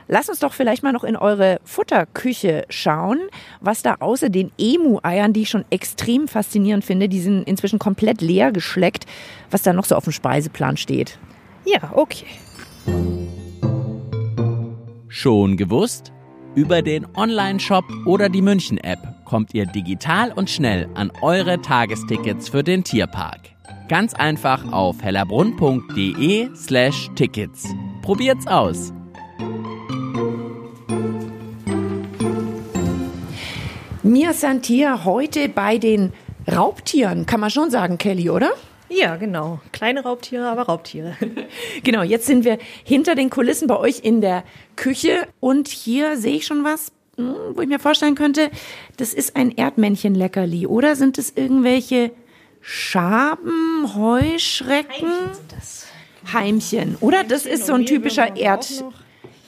Lass 0.10 0.28
uns 0.28 0.40
doch 0.40 0.52
vielleicht 0.52 0.84
mal 0.84 0.92
noch 0.92 1.06
in 1.06 1.16
eure 1.16 1.62
Futterküche 1.64 2.66
schauen, 2.68 3.20
was 3.62 3.82
da 3.82 3.96
außer 4.02 4.28
den 4.28 4.52
Emu-Eiern, 4.58 5.32
die 5.32 5.44
ich 5.44 5.50
schon 5.50 5.64
extrem 5.70 6.28
faszinierend 6.28 6.84
finde, 6.84 7.08
die 7.08 7.22
sind 7.22 7.48
inzwischen 7.48 7.80
komplett 7.80 8.20
leer 8.20 8.52
geschleckt, 8.52 9.06
was 9.50 9.62
da 9.62 9.72
noch 9.72 9.86
so 9.86 9.96
auf 9.96 10.04
dem 10.04 10.12
Speiseplan 10.12 10.76
steht. 10.76 11.20
Ja, 11.64 11.94
okay. 11.94 12.26
Schon 15.08 15.56
gewusst? 15.56 16.12
Über 16.58 16.82
den 16.82 17.06
Online-Shop 17.16 17.86
oder 18.08 18.30
die 18.30 18.42
München-App 18.42 18.98
kommt 19.26 19.54
ihr 19.54 19.68
digital 19.68 20.34
und 20.34 20.50
schnell 20.50 20.90
an 20.96 21.12
eure 21.22 21.62
Tagestickets 21.62 22.50
für 22.50 22.64
den 22.64 22.84
Tierpark. 22.84 23.42
Ganz 23.88 24.16
einfach 24.16 24.74
auf 24.74 25.00
hellerbrunn.de 25.04 26.50
slash 26.56 27.12
Tickets. 27.14 27.64
Probiert's 28.02 28.48
aus! 28.48 28.92
Wir 34.02 34.34
sind 34.34 34.66
hier 34.66 35.06
heute 35.06 35.50
bei 35.50 35.78
den 35.78 36.12
Raubtieren, 36.52 37.28
kann 37.28 37.40
man 37.40 37.52
schon 37.52 37.70
sagen, 37.70 38.00
Kelly, 38.00 38.32
oder? 38.32 38.50
Ja, 38.90 39.16
genau. 39.18 39.60
Kleine 39.72 40.04
Raubtiere, 40.04 40.48
aber 40.48 40.64
Raubtiere. 40.64 41.16
Genau, 41.84 42.04
jetzt 42.04 42.26
sind 42.26 42.44
wir 42.44 42.58
hinter 42.84 43.16
den 43.16 43.30
Kulissen 43.30 43.68
bei 43.68 43.78
euch 43.78 44.00
in 44.04 44.22
der 44.22 44.44
Küche 44.76 45.28
und 45.40 45.68
hier 45.68 46.18
sehe 46.18 46.36
ich 46.38 46.46
schon 46.46 46.64
was, 46.64 46.92
hm, 47.18 47.36
wo 47.54 47.62
ich 47.62 47.68
mir 47.68 47.80
vorstellen 47.80 48.16
könnte, 48.16 48.50
das 48.98 49.14
ist 49.14 49.36
ein 49.36 49.52
Erdmännchenleckerli, 49.52 50.68
oder 50.68 50.96
sind 50.96 51.18
es 51.18 51.34
irgendwelche 51.36 52.12
Schaben, 52.62 53.96
Heuschrecken? 53.96 55.10
sind 55.34 55.52
das. 55.56 55.88
Heimchen, 56.34 56.98
oder? 57.00 57.24
Das 57.24 57.46
ist 57.46 57.66
so 57.66 57.74
ein 57.74 57.86
typischer 57.86 58.36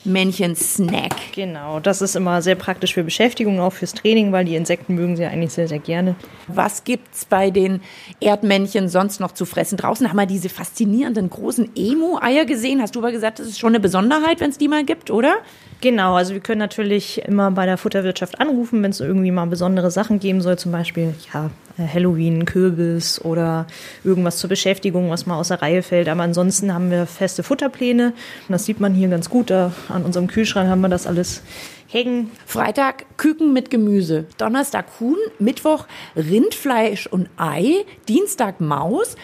Erdmännchen-Snack. 0.06 1.34
Genau, 1.34 1.80
das 1.80 2.02
ist 2.02 2.16
immer 2.16 2.42
sehr 2.42 2.56
praktisch 2.56 2.94
für 2.94 3.04
Beschäftigung, 3.04 3.60
auch 3.60 3.74
fürs 3.74 3.94
Training, 3.94 4.32
weil 4.32 4.46
die 4.46 4.56
Insekten 4.56 4.96
mögen 4.96 5.18
sie 5.18 5.24
ja 5.24 5.30
eigentlich 5.30 5.52
sehr, 5.52 5.68
sehr 5.68 5.80
gerne. 5.80 6.16
Was 6.48 6.84
gibt's 6.84 7.26
bei 7.26 7.52
den 7.52 7.82
Erdmännchen 8.22 8.88
sonst 8.88 9.20
noch 9.20 9.34
zu 9.34 9.46
fressen? 9.46 9.78
Draußen 9.78 10.08
haben 10.10 10.18
wir 10.18 10.26
diese 10.26 10.50
faszinierenden 10.50 11.30
großen 11.30 11.72
Emu-Eier 11.76 12.46
gesehen. 12.46 12.82
Hast 12.82 12.96
du 12.96 13.00
aber 13.00 13.12
gesagt, 13.12 13.40
das 13.40 13.48
ist 13.48 13.60
schon 13.60 13.70
eine 13.70 13.80
Besonderheit, 13.80 14.40
wenn 14.40 14.50
es 14.50 14.58
die 14.58 14.70
mal 14.70 14.86
gibt, 14.86 15.12
oder? 15.12 15.36
Genau, 15.82 16.16
also 16.16 16.34
wir 16.34 16.42
können 16.42 16.60
natürlich 16.60 17.22
immer 17.26 17.52
bei 17.52 17.66
der 17.66 17.78
Futterwirtschaft 17.78 18.42
anrufen, 18.42 18.84
wenn 18.84 18.92
es 18.92 19.00
irgendwie 19.00 19.32
mal 19.32 19.46
besondere 19.46 19.92
Sachen 19.92 20.20
geben 20.20 20.42
soll, 20.42 20.58
zum 20.58 20.74
Beispiel 20.74 21.14
ja, 21.34 21.52
äh, 21.78 21.88
Halloween, 21.88 22.44
Kürbis 22.44 23.22
oder 23.24 23.66
irgendwas 24.04 24.38
zur 24.38 24.50
Beschäftigung, 24.50 25.10
was 25.10 25.26
mal 25.26 25.38
aus 25.38 25.48
der 25.48 25.62
Reihe 25.62 25.82
fällt. 25.82 26.10
Aber 26.10 26.24
ansonsten 26.24 26.74
haben 26.74 26.92
wir 26.92 27.06
feste 27.06 27.44
Futterpläne. 27.44 28.12
Das 28.50 28.66
sieht 28.66 28.82
man 28.82 28.94
hier 28.94 29.08
ganz 29.08 29.30
gut. 29.30 29.50
Da 29.50 29.72
an 29.88 30.04
unserem 30.04 30.28
Kühlschrank 30.28 30.70
haben 30.70 30.82
wir 30.82 30.90
das 30.90 31.08
alles 31.08 31.44
hängen. 31.90 32.32
Freitag 32.46 33.18
Küken 33.18 33.52
mit 33.52 33.70
Gemüse, 33.70 34.26
Donnerstag 34.38 34.86
Huhn, 35.00 35.18
Mittwoch 35.40 35.88
Rindfleisch 36.16 37.08
und 37.08 37.30
Ei, 37.38 37.86
Dienstag 38.08 38.62
Maus. 38.62 39.16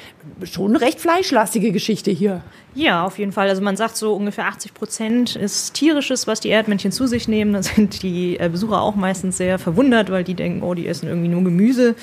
Schon 0.43 0.71
eine 0.71 0.81
recht 0.81 0.99
fleischlastige 0.99 1.71
Geschichte 1.71 2.11
hier. 2.11 2.41
Ja, 2.73 3.05
auf 3.05 3.19
jeden 3.19 3.31
Fall. 3.31 3.47
Also 3.47 3.61
man 3.61 3.77
sagt 3.77 3.95
so 3.95 4.13
ungefähr 4.13 4.47
80 4.47 4.73
Prozent 4.73 5.35
ist 5.37 5.73
tierisches, 5.75 6.27
was 6.27 6.41
die 6.41 6.49
Erdmännchen 6.49 6.91
zu 6.91 7.07
sich 7.07 7.29
nehmen. 7.29 7.53
Da 7.53 7.63
sind 7.63 8.03
die 8.03 8.37
äh, 8.37 8.49
Besucher 8.49 8.81
auch 8.81 8.95
meistens 8.95 9.37
sehr 9.37 9.59
verwundert, 9.59 10.11
weil 10.11 10.25
die 10.25 10.33
denken, 10.33 10.61
oh, 10.61 10.73
die 10.73 10.87
essen 10.87 11.07
irgendwie 11.07 11.29
nur 11.29 11.43
Gemüse. 11.43 11.95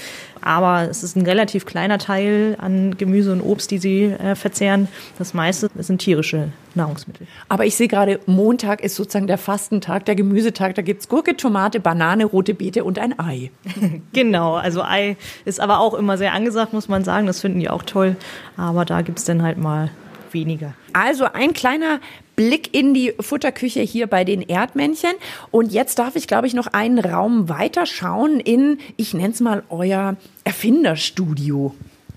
Aber 0.43 0.89
es 0.91 1.03
ist 1.03 1.17
ein 1.17 1.25
relativ 1.25 1.67
kleiner 1.67 1.99
Teil 1.99 2.57
an 2.61 2.97
Gemüse 2.99 3.33
und 3.33 3.41
Obst, 3.41 3.71
die 3.71 3.79
sie 3.79 4.05
äh, 4.05 4.35
verzehren. 4.35 4.89
Das 5.19 5.35
meiste 5.35 5.71
sind 5.79 5.99
tierische 5.99 6.49
Nahrungsmittel. 6.75 7.27
Aber 7.49 7.65
ich 7.65 7.77
sehe 7.77 7.89
gerade, 7.89 8.21
Montag 8.27 8.83
ist 8.83 8.97
sozusagen 8.97 9.27
der 9.27 9.39
Fastentag, 9.39 10.05
der 10.05 10.17
Gemüsetag. 10.17 10.75
Da 10.75 10.83
gibt's 10.83 11.09
Gurke, 11.09 11.37
Tomate, 11.37 11.81
Banane, 11.81 12.25
rote 12.25 12.55
Beete 12.55 12.85
und 12.85 12.99
ein 12.99 13.19
Ei. 13.19 13.51
Genau, 14.13 14.55
also 14.55 14.83
Ei 14.83 15.17
ist 15.45 15.61
aber 15.61 15.81
auch 15.81 15.95
immer 15.95 16.19
sehr 16.19 16.33
angesagt, 16.33 16.73
muss 16.73 16.89
man 16.89 17.05
sagen. 17.05 17.27
Das 17.27 17.41
finden 17.41 17.61
die 17.61 17.71
auch 17.71 17.83
toll. 17.83 18.17
Aber 18.57 18.85
da 18.85 19.03
gibt's 19.03 19.25
dann 19.25 19.43
halt 19.43 19.59
mal 19.59 19.91
weniger. 20.35 20.75
Also 20.93 21.27
ein 21.33 21.53
kleiner 21.53 22.01
Blick 22.37 22.75
in 22.75 22.95
die 22.95 23.15
Futterküche 23.21 23.81
hier 23.81 24.07
bei 24.07 24.25
den 24.25 24.43
Erdmännchen. 24.43 25.12
Und 25.51 25.73
jetzt 25.73 25.99
darf 25.99 26.17
ich, 26.17 26.27
glaube 26.27 26.47
ich, 26.47 26.55
noch 26.55 26.69
einen 26.69 26.99
Raum 26.99 27.49
weiter 27.49 27.87
schauen 27.87 28.41
in, 28.41 28.79
ich 28.97 29.15
nenne 29.15 29.33
es 29.33 29.41
mal, 29.41 29.62
euer 29.69 30.17
Erfinderstudio. 30.45 31.75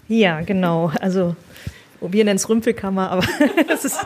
Ja, 0.08 0.42
genau. 0.42 0.92
Also 1.02 1.36
wir 2.02 2.24
nennen 2.24 2.38
es 2.38 2.50
Rümpelkammer, 2.50 3.10
aber 3.10 3.24
das 3.68 3.86
ist 3.86 4.00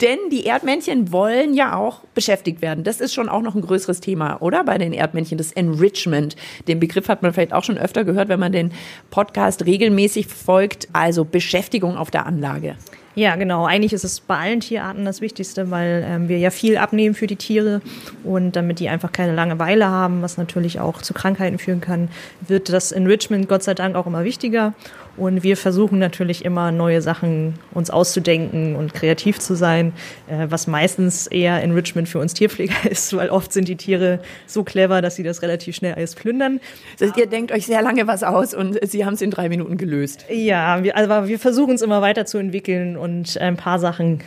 Denn 0.00 0.18
die 0.30 0.44
Erdmännchen 0.44 1.12
wollen 1.12 1.54
ja 1.54 1.76
auch 1.76 2.00
beschäftigt 2.14 2.62
werden. 2.62 2.84
Das 2.84 3.00
ist 3.00 3.14
schon 3.14 3.28
auch 3.28 3.42
noch 3.42 3.54
ein 3.54 3.62
größeres 3.62 4.00
Thema, 4.00 4.40
oder? 4.40 4.64
Bei 4.64 4.78
den 4.78 4.92
Erdmännchen, 4.92 5.38
das 5.38 5.52
Enrichment. 5.52 6.36
Den 6.68 6.80
Begriff 6.80 7.08
hat 7.08 7.22
man 7.22 7.32
vielleicht 7.32 7.52
auch 7.52 7.64
schon 7.64 7.78
öfter 7.78 8.04
gehört, 8.04 8.28
wenn 8.28 8.40
man 8.40 8.52
den 8.52 8.72
Podcast 9.10 9.66
regelmäßig 9.66 10.26
folgt. 10.26 10.88
Also 10.92 11.24
Beschäftigung 11.24 11.96
auf 11.96 12.10
der 12.10 12.26
Anlage. 12.26 12.76
Ja, 13.16 13.34
genau. 13.36 13.64
Eigentlich 13.64 13.94
ist 13.94 14.04
es 14.04 14.20
bei 14.20 14.36
allen 14.36 14.60
Tierarten 14.60 15.06
das 15.06 15.22
Wichtigste, 15.22 15.70
weil 15.70 16.04
ähm, 16.06 16.28
wir 16.28 16.38
ja 16.38 16.50
viel 16.50 16.76
abnehmen 16.76 17.14
für 17.14 17.26
die 17.26 17.36
Tiere 17.36 17.80
und 18.24 18.56
damit 18.56 18.78
die 18.78 18.90
einfach 18.90 19.10
keine 19.10 19.34
Langeweile 19.34 19.86
haben, 19.86 20.20
was 20.20 20.36
natürlich 20.36 20.80
auch 20.80 21.00
zu 21.00 21.14
Krankheiten 21.14 21.58
führen 21.58 21.80
kann, 21.80 22.10
wird 22.46 22.68
das 22.68 22.92
Enrichment 22.92 23.48
Gott 23.48 23.62
sei 23.62 23.72
Dank 23.72 23.96
auch 23.96 24.06
immer 24.06 24.24
wichtiger. 24.24 24.74
Und 25.16 25.42
wir 25.42 25.56
versuchen 25.56 25.98
natürlich 25.98 26.44
immer 26.44 26.72
neue 26.72 27.00
Sachen 27.00 27.54
uns 27.72 27.90
auszudenken 27.90 28.76
und 28.76 28.92
kreativ 28.92 29.38
zu 29.38 29.54
sein, 29.54 29.92
äh, 30.28 30.46
was 30.50 30.66
meistens 30.66 31.26
eher 31.26 31.62
Enrichment 31.62 32.08
für 32.08 32.18
uns 32.18 32.34
Tierpfleger 32.34 32.74
ist, 32.90 33.16
weil 33.16 33.30
oft 33.30 33.52
sind 33.52 33.68
die 33.68 33.76
Tiere 33.76 34.20
so 34.46 34.62
clever, 34.62 35.00
dass 35.00 35.16
sie 35.16 35.22
das 35.22 35.42
relativ 35.42 35.76
schnell 35.76 35.94
alles 35.94 36.14
plündern. 36.14 36.60
Das 36.98 37.08
heißt, 37.08 37.18
ihr 37.18 37.26
denkt 37.26 37.52
euch 37.52 37.66
sehr 37.66 37.82
lange 37.82 38.06
was 38.06 38.22
aus 38.22 38.54
und 38.54 38.78
sie 38.86 39.04
haben 39.04 39.14
es 39.14 39.22
in 39.22 39.30
drei 39.30 39.48
Minuten 39.48 39.76
gelöst. 39.78 40.26
Ja, 40.30 40.82
wir, 40.82 40.96
also 40.96 41.28
wir 41.28 41.38
versuchen 41.38 41.74
es 41.74 41.82
immer 41.82 42.02
weiterzuentwickeln 42.02 42.96
und 42.96 43.38
ein 43.38 43.56
paar 43.56 43.78
Sachen 43.78 44.20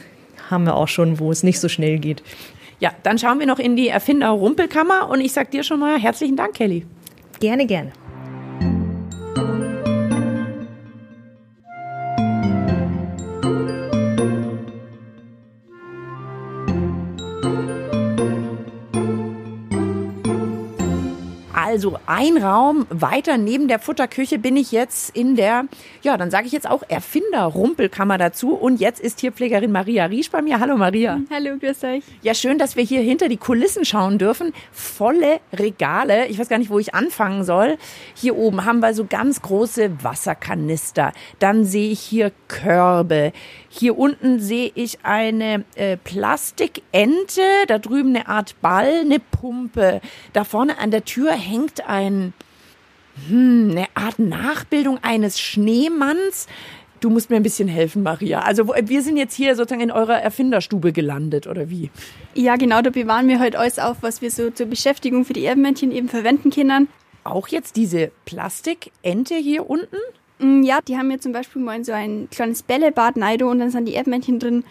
haben 0.50 0.66
wir 0.66 0.76
auch 0.76 0.88
schon, 0.88 1.20
wo 1.20 1.32
es 1.32 1.44
nicht 1.44 1.60
so 1.60 1.70
schnell 1.70 2.00
geht. 2.00 2.24
Ja, 2.80 2.92
dann 3.04 3.20
schauen 3.20 3.40
wir 3.40 3.46
noch 3.46 3.60
in 3.60 3.76
die 3.76 3.90
Erfinder-Rumpelkammer 3.90 5.10
und 5.10 5.22
ich 5.22 5.34
sag 5.34 5.52
dir 5.52 5.64
schon 5.64 5.80
mal 5.80 6.00
herzlichen 6.00 6.38
Dank, 6.38 6.54
Kelly. 6.56 6.86
Gerne, 7.40 7.66
gerne. 7.66 7.92
Also 21.80 21.98
ein 22.08 22.36
Raum 22.36 22.88
weiter 22.90 23.38
neben 23.38 23.70
der 23.70 23.80
Futterküche 23.80 24.38
bin 24.38 24.58
ich 24.58 24.74
jetzt 24.74 25.16
in 25.16 25.38
der, 25.38 25.64
ja, 26.02 26.18
dann 26.18 26.30
sage 26.30 26.46
ich 26.46 26.52
jetzt 26.52 26.70
auch 26.70 26.84
Erfinder-Rumpelkammer 26.86 28.18
dazu. 28.18 28.54
Und 28.54 28.82
jetzt 28.82 29.00
ist 29.00 29.20
Tierpflegerin 29.20 29.72
Maria 29.72 30.04
Riesch 30.08 30.30
bei 30.30 30.42
mir. 30.42 30.60
Hallo 30.60 30.76
Maria. 30.76 31.22
Hallo, 31.32 31.58
grüß 31.58 31.86
euch. 31.86 32.04
Ja, 32.22 32.34
schön, 32.34 32.58
dass 32.58 32.76
wir 32.76 32.84
hier 32.84 33.00
hinter 33.00 33.30
die 33.30 33.38
Kulissen 33.38 33.86
schauen 33.86 34.18
dürfen. 34.18 34.52
Volle 34.74 35.40
Regale. 35.54 36.28
Ich 36.28 36.38
weiß 36.38 36.50
gar 36.50 36.58
nicht, 36.58 36.70
wo 36.70 36.80
ich 36.80 36.94
anfangen 36.94 37.46
soll. 37.46 37.78
Hier 38.14 38.36
oben 38.36 38.66
haben 38.66 38.82
wir 38.82 38.94
so 38.94 39.06
ganz 39.06 39.42
große 39.42 40.04
Wasserkanister. 40.04 41.14
Dann 41.40 41.64
sehe 41.64 41.92
ich 41.92 42.02
hier 42.02 42.34
Körbe. 42.50 43.32
Hier 43.70 43.98
unten 43.98 44.42
sehe 44.42 44.70
ich 44.76 44.98
eine 45.04 45.64
äh, 45.76 45.96
Plastikente. 45.96 47.42
Da 47.68 47.78
drüben 47.80 48.10
eine 48.10 48.28
Art 48.28 48.60
Ball, 48.62 49.02
eine 49.02 49.20
Pumpe. 49.20 50.02
Da 50.34 50.44
vorne 50.44 50.78
an 50.80 50.92
der 50.92 51.06
Tür 51.06 51.32
hängt 51.32 51.69
ein, 51.86 52.34
hm, 53.28 53.70
eine 53.72 53.86
Art 53.96 54.20
Nachbildung 54.20 55.00
eines 55.02 55.40
Schneemanns. 55.40 56.48
Du 57.00 57.10
musst 57.10 57.30
mir 57.30 57.38
ein 57.38 57.44
bisschen 57.44 57.70
helfen, 57.70 58.04
Maria. 58.04 58.42
Also 58.42 58.68
wir 58.68 59.02
sind 59.02 59.16
jetzt 59.16 59.34
hier 59.36 59.56
sozusagen 59.56 59.82
in 59.82 59.92
eurer 59.92 60.22
Erfinderstube 60.22 60.92
gelandet, 60.92 61.48
oder 61.48 61.70
wie? 61.70 61.90
Ja, 62.34 62.58
genau, 62.58 62.82
da 62.82 62.90
bewahren 62.90 63.28
wir 63.30 63.40
halt 63.40 63.56
alles 63.56 63.80
auf, 63.80 63.98
was 64.02 64.22
wir 64.22 64.32
so 64.32 64.50
zur 64.52 64.66
Beschäftigung 64.66 65.24
für 65.24 65.34
die 65.34 65.44
Erdmännchen 65.44 65.92
eben 65.92 66.10
verwenden 66.10 66.50
können. 66.50 66.90
Auch 67.24 67.48
jetzt 67.48 67.76
diese 67.78 68.12
Plastikente 68.26 69.36
hier 69.36 69.70
unten? 69.70 69.98
Mm, 70.40 70.64
Ja, 70.64 70.80
die 70.86 70.98
haben 70.98 71.08
mir 71.08 71.20
zum 71.20 71.32
Beispiel 71.32 71.62
mal 71.62 71.76
in 71.78 71.84
so 71.84 71.92
ein 71.94 72.28
kleines 72.32 72.64
Bällebad 72.64 73.16
Neido 73.16 73.50
und 73.50 73.60
dann 73.60 73.72
sind 73.72 73.86
die 73.86 73.94
Erdmännchen 73.94 74.40
drin 74.40 74.64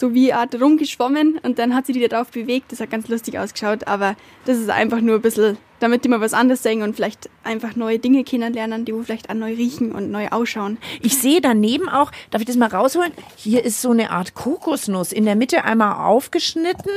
so 0.00 0.14
wie 0.14 0.32
Art 0.32 0.58
rumgeschwommen 0.58 1.38
und 1.42 1.58
dann 1.58 1.74
hat 1.74 1.86
sie 1.86 1.92
die 1.92 2.00
da 2.00 2.16
drauf 2.16 2.30
bewegt. 2.30 2.72
Das 2.72 2.80
hat 2.80 2.90
ganz 2.90 3.06
lustig 3.08 3.38
ausgeschaut, 3.38 3.86
aber 3.86 4.16
das 4.46 4.56
ist 4.56 4.70
einfach 4.70 5.02
nur 5.02 5.16
ein 5.16 5.20
bisschen, 5.20 5.58
damit 5.78 6.04
die 6.04 6.08
mal 6.08 6.22
was 6.22 6.32
anderes 6.32 6.62
sehen 6.62 6.80
und 6.80 6.96
vielleicht 6.96 7.28
einfach 7.44 7.76
neue 7.76 7.98
Dinge 7.98 8.24
kennenlernen, 8.24 8.86
die 8.86 8.94
wo 8.94 9.02
vielleicht 9.02 9.28
auch 9.28 9.34
neu 9.34 9.54
riechen 9.54 9.92
und 9.92 10.10
neu 10.10 10.28
ausschauen. 10.28 10.78
Ich 11.02 11.18
sehe 11.18 11.42
daneben 11.42 11.90
auch, 11.90 12.10
darf 12.30 12.40
ich 12.40 12.46
das 12.46 12.56
mal 12.56 12.70
rausholen? 12.70 13.12
Hier 13.36 13.62
ist 13.62 13.82
so 13.82 13.90
eine 13.90 14.10
Art 14.10 14.34
Kokosnuss. 14.34 15.12
In 15.12 15.26
der 15.26 15.36
Mitte 15.36 15.64
einmal 15.64 16.06
aufgeschnitten. 16.06 16.92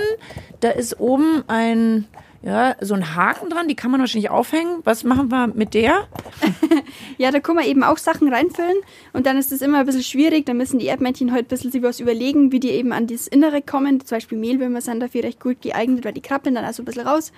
Da 0.62 0.69
ist 0.69 0.98
oben 1.00 1.43
ein, 1.48 2.07
ja, 2.44 2.76
so 2.82 2.94
ein 2.94 3.16
Haken 3.16 3.50
dran. 3.50 3.68
Die 3.68 3.76
kann 3.76 3.90
man 3.90 4.02
wahrscheinlich 4.02 4.30
aufhängen. 4.30 4.82
Was 4.84 5.04
machen 5.04 5.32
wir 5.32 5.48
mit 5.48 5.74
der? 5.74 6.08
Ja, 7.18 7.32
da 7.32 7.40
kann 7.40 7.56
man 7.56 7.66
eben 7.66 7.84
auch 7.84 7.98
Sachen 7.98 8.32
reinfüllen 8.32 8.78
und 9.14 9.26
dann 9.28 9.38
ist 9.38 9.52
es 9.52 9.62
immer 9.62 9.80
ein 9.80 9.86
bisschen 9.86 10.04
schwierig. 10.04 10.46
Da 10.46 10.54
müssen 10.54 10.80
die 10.80 10.88
Erdmännchen 10.88 11.32
halt 11.32 11.46
ein 11.46 11.48
bisschen 11.48 11.72
sich 11.72 11.84
was 11.84 12.00
überlegen, 12.00 12.52
wie 12.52 12.60
die 12.60 12.72
eben 12.72 12.92
an 12.92 13.08
das 13.08 13.28
Innere 13.28 13.62
kommen. 13.62 14.00
Zum 14.04 14.18
Beispiel 14.18 14.38
Mehlwürmer 14.38 14.82
sind 14.82 15.00
dafür 15.00 15.24
recht 15.24 15.40
gut 15.40 15.62
geeignet, 15.62 16.04
weil 16.06 16.14
die 16.14 16.22
krabbeln 16.22 16.56
dann 16.56 16.66
also 16.66 16.82
ein 16.82 16.86
bisschen 16.86 17.08
raus. 17.08 17.32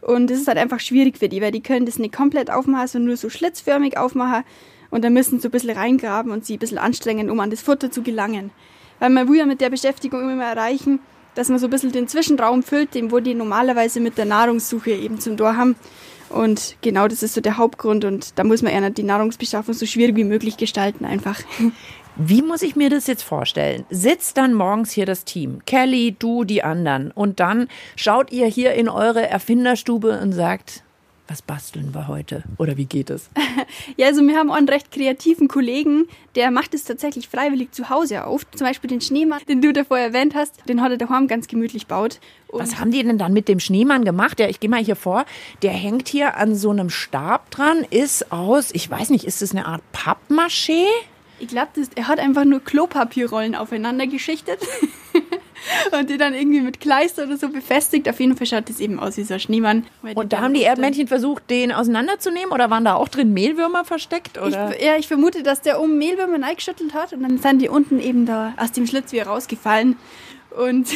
Und 0.00 0.28
das 0.28 0.38
ist 0.38 0.48
halt 0.48 0.58
einfach 0.58 0.80
schwierig 0.80 1.18
für 1.18 1.28
die, 1.28 1.40
weil 1.40 1.52
die 1.52 1.62
können 1.62 1.86
das 1.86 1.98
nicht 1.98 2.14
komplett 2.14 2.50
aufmachen, 2.50 2.88
sondern 2.88 3.06
nur 3.08 3.16
so 3.16 3.30
schlitzförmig 3.30 3.96
aufmachen. 3.96 4.44
Und 4.90 5.04
dann 5.04 5.12
müssen 5.12 5.36
sie 5.36 5.42
so 5.42 5.48
ein 5.48 5.52
bisschen 5.52 5.70
reingraben 5.70 6.32
und 6.32 6.44
sie 6.44 6.56
ein 6.56 6.58
bisschen 6.58 6.78
anstrengen, 6.78 7.30
um 7.30 7.38
an 7.40 7.50
das 7.50 7.62
Futter 7.62 7.90
zu 7.90 8.02
gelangen. 8.02 8.50
Weil 8.98 9.10
man 9.10 9.28
will 9.28 9.38
ja 9.38 9.46
mit 9.46 9.60
der 9.60 9.70
Beschäftigung 9.70 10.20
immer 10.20 10.44
erreichen, 10.44 10.98
dass 11.34 11.48
man 11.48 11.58
so 11.58 11.66
ein 11.66 11.70
bisschen 11.70 11.92
den 11.92 12.08
Zwischenraum 12.08 12.62
füllt, 12.62 12.94
den 12.94 13.10
wo 13.10 13.20
die 13.20 13.34
normalerweise 13.34 14.00
mit 14.00 14.18
der 14.18 14.24
Nahrungssuche 14.24 14.90
eben 14.90 15.20
zum 15.20 15.36
Tor 15.36 15.56
haben. 15.56 15.76
Und 16.28 16.76
genau 16.80 17.08
das 17.08 17.22
ist 17.22 17.34
so 17.34 17.40
der 17.40 17.58
Hauptgrund 17.58 18.04
und 18.04 18.38
da 18.38 18.44
muss 18.44 18.62
man 18.62 18.72
eher 18.72 18.88
die 18.90 19.02
Nahrungsbeschaffung 19.02 19.74
so 19.74 19.84
schwierig 19.86 20.16
wie 20.16 20.24
möglich 20.24 20.56
gestalten 20.56 21.04
einfach. 21.04 21.40
Wie 22.16 22.42
muss 22.42 22.60
ich 22.60 22.76
mir 22.76 22.90
das 22.90 23.06
jetzt 23.06 23.22
vorstellen? 23.22 23.86
Sitzt 23.88 24.36
dann 24.36 24.52
morgens 24.52 24.90
hier 24.90 25.06
das 25.06 25.24
Team, 25.24 25.60
Kelly, 25.64 26.14
du, 26.18 26.44
die 26.44 26.62
anderen, 26.62 27.10
und 27.10 27.40
dann 27.40 27.68
schaut 27.96 28.30
ihr 28.30 28.46
hier 28.46 28.74
in 28.74 28.90
eure 28.90 29.26
Erfinderstube 29.26 30.20
und 30.20 30.32
sagt, 30.32 30.82
was 31.28 31.40
basteln 31.40 31.94
wir 31.94 32.08
heute? 32.08 32.42
Oder 32.58 32.76
wie 32.76 32.86
geht 32.86 33.10
es? 33.10 33.30
Ja, 33.96 34.08
also 34.08 34.22
wir 34.22 34.36
haben 34.36 34.50
auch 34.50 34.56
einen 34.56 34.68
recht 34.68 34.90
kreativen 34.90 35.48
Kollegen, 35.48 36.06
der 36.34 36.50
macht 36.50 36.74
es 36.74 36.84
tatsächlich 36.84 37.28
freiwillig 37.28 37.72
zu 37.72 37.88
Hause 37.88 38.26
auf. 38.26 38.48
Zum 38.50 38.66
Beispiel 38.66 38.88
den 38.88 39.00
Schneemann, 39.00 39.40
den 39.48 39.62
du 39.62 39.72
davor 39.72 39.98
erwähnt 39.98 40.34
hast, 40.34 40.68
den 40.68 40.82
hat 40.82 40.90
er 40.90 40.98
daheim 40.98 41.26
ganz 41.26 41.46
gemütlich 41.46 41.88
gebaut. 41.88 42.18
Und 42.48 42.60
Was 42.60 42.78
haben 42.78 42.90
die 42.90 43.02
denn 43.02 43.18
dann 43.18 43.32
mit 43.32 43.48
dem 43.48 43.60
Schneemann 43.60 44.04
gemacht? 44.04 44.40
Ja, 44.40 44.48
ich 44.48 44.60
gehe 44.60 44.68
mal 44.68 44.82
hier 44.82 44.96
vor. 44.96 45.24
Der 45.62 45.72
hängt 45.72 46.08
hier 46.08 46.36
an 46.36 46.54
so 46.54 46.70
einem 46.70 46.90
Stab 46.90 47.50
dran, 47.50 47.84
ist 47.90 48.30
aus, 48.32 48.70
ich 48.72 48.90
weiß 48.90 49.10
nicht, 49.10 49.24
ist 49.24 49.42
das 49.42 49.52
eine 49.52 49.66
Art 49.66 49.82
Pappmaché? 49.92 50.84
ich 51.42 51.48
glaube, 51.48 51.70
er 51.96 52.06
hat 52.06 52.20
einfach 52.20 52.44
nur 52.44 52.60
Klopapierrollen 52.60 53.56
aufeinander 53.56 54.06
geschichtet 54.06 54.60
und 55.98 56.10
die 56.10 56.16
dann 56.16 56.34
irgendwie 56.34 56.60
mit 56.60 56.80
Kleister 56.80 57.24
oder 57.24 57.36
so 57.36 57.48
befestigt. 57.48 58.08
Auf 58.08 58.20
jeden 58.20 58.36
Fall 58.36 58.46
schaut 58.46 58.68
das 58.68 58.80
eben 58.80 58.98
aus 58.98 59.16
wie 59.16 59.24
so 59.24 59.34
ein 59.34 59.40
Schneemann. 59.40 59.86
Und 60.14 60.32
da 60.32 60.40
haben 60.40 60.54
die 60.54 60.62
Erdmännchen 60.62 61.08
versucht, 61.08 61.48
den 61.50 61.72
auseinanderzunehmen 61.72 62.50
oder 62.52 62.70
waren 62.70 62.84
da 62.84 62.94
auch 62.94 63.08
drin 63.08 63.32
Mehlwürmer 63.32 63.84
versteckt? 63.84 64.38
Oder? 64.38 64.74
Ich, 64.76 64.84
ja, 64.84 64.96
ich 64.96 65.08
vermute, 65.08 65.42
dass 65.42 65.60
der 65.60 65.80
oben 65.80 65.98
Mehlwürmer 65.98 66.44
reingeschüttelt 66.44 66.94
hat 66.94 67.12
und 67.12 67.22
dann 67.22 67.38
sind 67.38 67.60
die 67.62 67.68
unten 67.68 68.00
eben 68.00 68.26
da 68.26 68.54
aus 68.56 68.72
dem 68.72 68.86
Schlitz 68.86 69.12
wieder 69.12 69.26
rausgefallen. 69.26 69.96
Und 70.58 70.88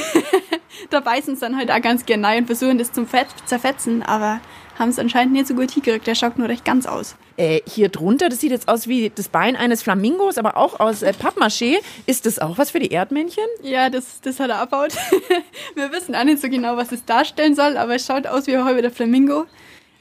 da 0.90 1.00
beißen 1.00 1.34
sie 1.34 1.40
dann 1.40 1.56
halt 1.56 1.70
auch 1.70 1.80
ganz 1.80 2.06
gerne 2.06 2.26
rein 2.26 2.38
und 2.40 2.46
versuchen 2.46 2.78
das 2.78 2.92
zum 2.92 3.06
Fett 3.06 3.28
zerfetzen, 3.46 4.02
aber 4.02 4.40
haben 4.78 4.90
es 4.90 4.98
anscheinend 4.98 5.32
nicht 5.32 5.46
so 5.46 5.54
gut 5.54 5.70
hingekriegt. 5.70 6.06
Der 6.06 6.14
schaut 6.14 6.38
nur 6.38 6.48
recht 6.48 6.64
ganz 6.64 6.86
aus. 6.86 7.16
Äh, 7.36 7.60
hier 7.66 7.88
drunter, 7.88 8.28
das 8.28 8.40
sieht 8.40 8.50
jetzt 8.50 8.68
aus 8.68 8.88
wie 8.88 9.10
das 9.14 9.28
Bein 9.28 9.56
eines 9.56 9.82
Flamingos, 9.82 10.38
aber 10.38 10.56
auch 10.56 10.80
aus 10.80 11.02
äh, 11.02 11.12
Pappmaché. 11.12 11.78
Ist 12.06 12.26
das 12.26 12.38
auch 12.38 12.58
was 12.58 12.70
für 12.70 12.78
die 12.78 12.90
Erdmännchen? 12.90 13.44
Ja, 13.62 13.90
das, 13.90 14.20
das 14.20 14.40
hat 14.40 14.50
er 14.50 14.58
abbaut. 14.58 14.92
Wir 15.74 15.92
wissen 15.92 16.14
auch 16.14 16.24
nicht 16.24 16.40
so 16.40 16.48
genau, 16.48 16.76
was 16.76 16.92
es 16.92 17.04
darstellen 17.04 17.54
soll, 17.54 17.76
aber 17.76 17.94
es 17.94 18.06
schaut 18.06 18.26
aus 18.26 18.46
wie 18.46 18.56
ein 18.56 18.64
halber 18.64 18.90
Flamingo. 18.90 19.46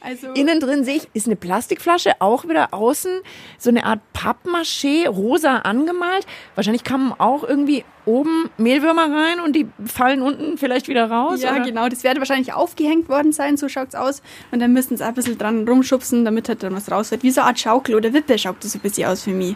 Also 0.02 0.28
Innen 0.34 0.60
drin 0.60 0.84
sehe 0.84 0.98
ich, 0.98 1.08
ist 1.14 1.26
eine 1.26 1.36
Plastikflasche, 1.36 2.12
auch 2.20 2.48
wieder 2.48 2.76
außen 2.76 3.22
so 3.58 3.72
eine 3.72 3.86
Art 3.86 4.02
Pappmaché, 4.14 5.08
rosa 5.08 5.60
angemalt. 5.60 6.28
Wahrscheinlich 6.54 6.84
kamen 6.84 7.12
auch 7.18 7.44
irgendwie 7.44 7.84
oben 8.06 8.50
Mehlwürmer 8.58 9.04
rein 9.12 9.40
und 9.40 9.56
die 9.56 9.68
fallen 9.86 10.22
unten 10.22 10.58
vielleicht 10.58 10.88
wieder 10.88 11.10
raus. 11.10 11.42
ja, 11.42 11.54
oder? 11.54 11.64
genau. 11.64 11.90
Das 11.90 12.04
wird 12.04 12.18
wahrscheinlich 12.20 12.54
aufgehängt 12.54 13.10
worden 13.10 13.32
sein, 13.32 13.58
so 13.58 13.70
schaut's 13.70 13.96
aus. 13.96 14.22
Und 14.52 14.60
dann 14.60 14.74
müssen 14.74 14.98
sie 14.98 15.06
ein 15.06 15.14
bisschen 15.14 15.38
dran 15.38 15.68
rumschubsen, 15.68 16.26
damit 16.26 16.50
halt 16.50 16.64
dann 16.64 16.76
was 16.76 16.92
raus 16.92 17.12
wird. 17.12 17.24
Wie 17.24 17.32
so 17.32 17.42
eine 17.42 17.50
Art 17.50 17.60
Schaukel 17.60 17.96
oder 17.96 18.14
Wippe 18.14 18.38
schaut 18.38 18.64
das 18.64 18.74
so 18.74 18.80
ein 18.80 18.82
bisschen 18.82 19.08
aus 19.08 19.24
für 19.24 19.32
mich. 19.32 19.56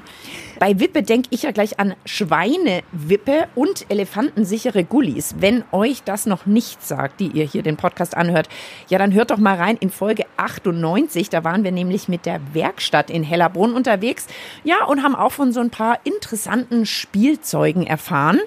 Bei 0.59 0.77
Wippe 0.79 1.03
denke 1.03 1.29
ich 1.31 1.43
ja 1.43 1.51
gleich 1.51 1.79
an 1.79 1.95
Schweinewippe 2.05 3.47
und 3.55 3.85
elefantensichere 3.89 4.83
Gullis. 4.83 5.35
Wenn 5.39 5.63
euch 5.71 6.03
das 6.03 6.25
noch 6.25 6.45
nicht 6.45 6.85
sagt, 6.85 7.21
die 7.21 7.27
ihr 7.27 7.45
hier 7.45 7.63
den 7.63 7.77
Podcast 7.77 8.17
anhört, 8.17 8.49
ja, 8.89 8.97
dann 8.97 9.13
hört 9.13 9.31
doch 9.31 9.37
mal 9.37 9.55
rein 9.55 9.77
in 9.77 9.89
Folge 9.89 10.25
98. 10.35 11.29
Da 11.29 11.43
waren 11.43 11.63
wir 11.63 11.71
nämlich 11.71 12.09
mit 12.09 12.25
der 12.25 12.41
Werkstatt 12.53 13.09
in 13.09 13.23
Hellerbrunn 13.23 13.73
unterwegs. 13.73 14.27
Ja, 14.63 14.83
und 14.85 15.01
haben 15.01 15.15
auch 15.15 15.31
von 15.31 15.53
so 15.53 15.61
ein 15.61 15.69
paar 15.69 15.99
interessanten 16.03 16.85
Spielzeugen 16.85 17.87
erfahren. 17.87 18.38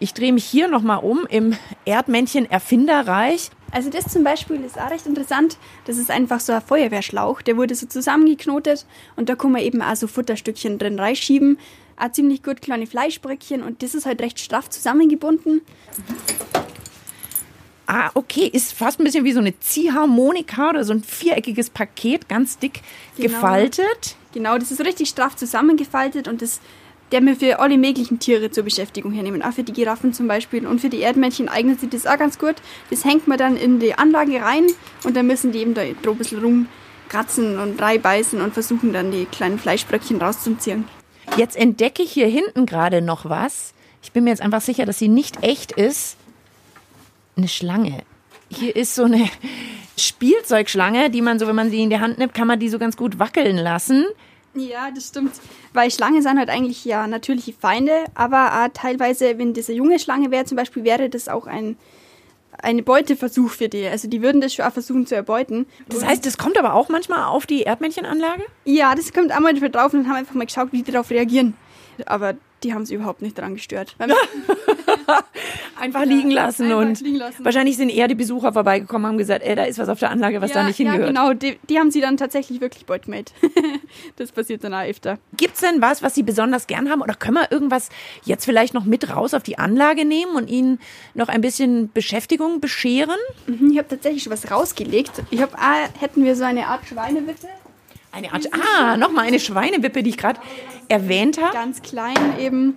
Ich 0.00 0.14
drehe 0.14 0.32
mich 0.32 0.44
hier 0.44 0.68
nochmal 0.68 0.98
um 0.98 1.26
im 1.28 1.56
Erdmännchen 1.84 2.48
Erfinderreich. 2.50 3.50
Also 3.72 3.90
das 3.90 4.06
zum 4.06 4.24
Beispiel 4.24 4.62
ist 4.64 4.78
auch 4.78 4.90
recht 4.90 5.06
interessant. 5.06 5.58
Das 5.86 5.98
ist 5.98 6.10
einfach 6.10 6.40
so 6.40 6.52
ein 6.52 6.62
Feuerwehrschlauch. 6.62 7.42
Der 7.42 7.56
wurde 7.56 7.74
so 7.74 7.86
zusammengeknotet 7.86 8.86
und 9.16 9.28
da 9.28 9.34
kann 9.34 9.52
man 9.52 9.60
eben 9.62 9.82
auch 9.82 9.96
so 9.96 10.06
Futterstückchen 10.06 10.78
drin 10.78 10.98
reinschieben. 10.98 11.58
Auch 11.96 12.12
ziemlich 12.12 12.42
gut 12.44 12.62
kleine 12.62 12.86
Fleischbröckchen 12.86 13.62
und 13.62 13.82
das 13.82 13.94
ist 13.94 14.06
halt 14.06 14.22
recht 14.22 14.38
straff 14.38 14.70
zusammengebunden. 14.70 15.62
Ah, 17.90 18.10
okay, 18.14 18.46
ist 18.46 18.74
fast 18.74 19.00
ein 19.00 19.04
bisschen 19.04 19.24
wie 19.24 19.32
so 19.32 19.40
eine 19.40 19.58
Ziehharmonika 19.58 20.68
oder 20.70 20.84
so 20.84 20.92
ein 20.92 21.02
viereckiges 21.02 21.70
Paket, 21.70 22.28
ganz 22.28 22.58
dick 22.58 22.82
Genau. 23.16 23.28
gefaltet. 23.32 24.16
Genau, 24.34 24.58
das 24.58 24.70
ist 24.70 24.80
richtig 24.80 25.08
straff 25.08 25.36
zusammengefaltet 25.36 26.28
und 26.28 26.42
das 26.42 26.60
der 27.12 27.20
mir 27.20 27.36
für 27.36 27.58
alle 27.58 27.78
möglichen 27.78 28.18
Tiere 28.18 28.50
zur 28.50 28.64
Beschäftigung 28.64 29.12
hernehmen. 29.12 29.42
Auch 29.42 29.52
für 29.52 29.62
die 29.62 29.72
Giraffen 29.72 30.12
zum 30.12 30.28
Beispiel 30.28 30.66
und 30.66 30.80
für 30.80 30.88
die 30.88 31.00
Erdmännchen 31.00 31.48
eignet 31.48 31.80
sich 31.80 31.90
das 31.90 32.06
auch 32.06 32.18
ganz 32.18 32.38
gut. 32.38 32.56
Das 32.90 33.04
hängt 33.04 33.28
man 33.28 33.38
dann 33.38 33.56
in 33.56 33.80
die 33.80 33.94
Anlage 33.94 34.40
rein 34.42 34.66
und 35.04 35.16
dann 35.16 35.26
müssen 35.26 35.52
die 35.52 35.58
eben 35.58 35.74
da 35.74 35.82
ein 35.82 35.96
bisschen 36.16 36.40
rumkratzen 36.40 37.58
und 37.58 37.80
reinbeißen 37.80 38.40
und 38.40 38.52
versuchen 38.52 38.92
dann 38.92 39.10
die 39.10 39.24
kleinen 39.24 39.58
Fleischbröckchen 39.58 40.20
rauszuziehen. 40.20 40.84
Jetzt 41.36 41.56
entdecke 41.56 42.02
ich 42.02 42.12
hier 42.12 42.26
hinten 42.26 42.66
gerade 42.66 43.02
noch 43.02 43.28
was. 43.28 43.74
Ich 44.02 44.12
bin 44.12 44.24
mir 44.24 44.30
jetzt 44.30 44.42
einfach 44.42 44.60
sicher, 44.60 44.86
dass 44.86 44.98
sie 44.98 45.08
nicht 45.08 45.42
echt 45.42 45.72
ist. 45.72 46.16
Eine 47.36 47.48
Schlange. 47.48 48.02
Hier 48.48 48.74
ist 48.74 48.94
so 48.94 49.04
eine 49.04 49.28
Spielzeugschlange, 49.98 51.10
die 51.10 51.22
man 51.22 51.38
so, 51.38 51.46
wenn 51.46 51.56
man 51.56 51.70
sie 51.70 51.82
in 51.82 51.90
die 51.90 52.00
Hand 52.00 52.18
nimmt, 52.18 52.34
kann 52.34 52.46
man 52.46 52.58
die 52.58 52.68
so 52.68 52.78
ganz 52.78 52.96
gut 52.96 53.18
wackeln 53.18 53.56
lassen. 53.56 54.06
Ja, 54.54 54.90
das 54.90 55.08
stimmt. 55.08 55.32
Weil 55.72 55.90
Schlangen 55.90 56.22
sind 56.22 56.38
halt 56.38 56.50
eigentlich 56.50 56.84
ja 56.84 57.06
natürliche 57.06 57.52
Feinde, 57.52 58.04
aber 58.14 58.64
auch 58.64 58.68
teilweise, 58.74 59.38
wenn 59.38 59.54
das 59.54 59.68
eine 59.68 59.78
junge 59.78 59.98
Schlange 59.98 60.30
wäre, 60.30 60.44
zum 60.44 60.56
Beispiel, 60.56 60.84
wäre 60.84 61.08
das 61.08 61.28
auch 61.28 61.46
ein 61.46 61.76
ein 62.60 62.84
Beuteversuch 62.84 63.50
für 63.50 63.68
die. 63.68 63.86
Also 63.86 64.08
die 64.08 64.22
würden 64.22 64.40
das 64.40 64.54
schon 64.54 64.64
auch 64.64 64.72
versuchen 64.72 65.06
zu 65.06 65.14
erbeuten. 65.14 65.66
Das 65.88 66.04
heißt, 66.04 66.26
das 66.26 66.38
kommt 66.38 66.58
aber 66.58 66.74
auch 66.74 66.88
manchmal 66.88 67.24
auf 67.24 67.46
die 67.46 67.62
Erdmännchenanlage? 67.62 68.42
Ja, 68.64 68.94
das 68.94 69.12
kommt 69.12 69.30
einmal 69.30 69.54
dafür 69.54 69.68
drauf 69.68 69.94
und 69.94 70.08
haben 70.08 70.16
einfach 70.16 70.34
mal 70.34 70.46
geschaut, 70.46 70.72
wie 70.72 70.82
die 70.82 70.90
darauf 70.90 71.10
reagieren. 71.10 71.56
Aber 72.06 72.34
die 72.62 72.74
haben 72.74 72.82
es 72.82 72.90
überhaupt 72.90 73.22
nicht 73.22 73.38
dran 73.38 73.54
gestört. 73.54 73.96
Einfach 75.80 76.04
liegen 76.04 76.30
lassen 76.30 76.64
einfach 76.64 76.78
und 76.78 77.00
liegen 77.00 77.16
lassen. 77.16 77.44
wahrscheinlich 77.44 77.76
sind 77.76 77.88
eher 77.90 78.08
die 78.08 78.14
Besucher 78.14 78.52
vorbeigekommen 78.52 79.04
und 79.04 79.10
haben 79.12 79.18
gesagt, 79.18 79.44
ey, 79.44 79.54
da 79.54 79.64
ist 79.64 79.78
was 79.78 79.88
auf 79.88 79.98
der 79.98 80.10
Anlage, 80.10 80.40
was 80.40 80.50
ja, 80.50 80.56
da 80.56 80.64
nicht 80.64 80.78
ja, 80.78 80.90
hingehört. 80.90 81.08
genau. 81.14 81.32
Die, 81.34 81.58
die 81.68 81.78
haben 81.78 81.90
sie 81.90 82.00
dann 82.00 82.16
tatsächlich 82.16 82.60
wirklich 82.60 82.84
beutmate. 82.86 83.32
das 84.16 84.32
passiert 84.32 84.64
dann 84.64 84.74
auch 84.74 84.84
öfter. 84.84 85.18
Gibt's 85.36 85.60
denn 85.60 85.80
was, 85.80 86.02
was 86.02 86.14
Sie 86.14 86.22
besonders 86.22 86.66
gern 86.66 86.90
haben? 86.90 87.00
Oder 87.00 87.14
können 87.14 87.34
wir 87.36 87.50
irgendwas 87.52 87.90
jetzt 88.24 88.44
vielleicht 88.44 88.74
noch 88.74 88.84
mit 88.84 89.14
raus 89.14 89.34
auf 89.34 89.42
die 89.42 89.58
Anlage 89.58 90.04
nehmen 90.04 90.32
und 90.34 90.48
Ihnen 90.50 90.80
noch 91.14 91.28
ein 91.28 91.40
bisschen 91.40 91.90
Beschäftigung 91.92 92.60
bescheren? 92.60 93.16
Mhm, 93.46 93.70
Ich 93.70 93.78
habe 93.78 93.88
tatsächlich 93.88 94.24
schon 94.24 94.32
was 94.32 94.50
rausgelegt. 94.50 95.22
Ich 95.30 95.40
habe, 95.40 95.54
auch, 95.56 96.00
hätten 96.02 96.24
wir 96.24 96.34
so 96.34 96.44
eine 96.44 96.66
Art 96.66 96.86
Schweinewitte. 96.86 97.48
Eine 98.10 98.32
Art, 98.32 98.48
ah, 98.52 98.96
nochmal 98.96 99.26
eine 99.26 99.38
Schweinewippe, 99.38 100.02
die 100.02 100.10
ich 100.10 100.16
gerade 100.16 100.40
erwähnt 100.88 101.40
habe. 101.40 101.52
Ganz 101.52 101.82
klein 101.82 102.16
eben. 102.40 102.76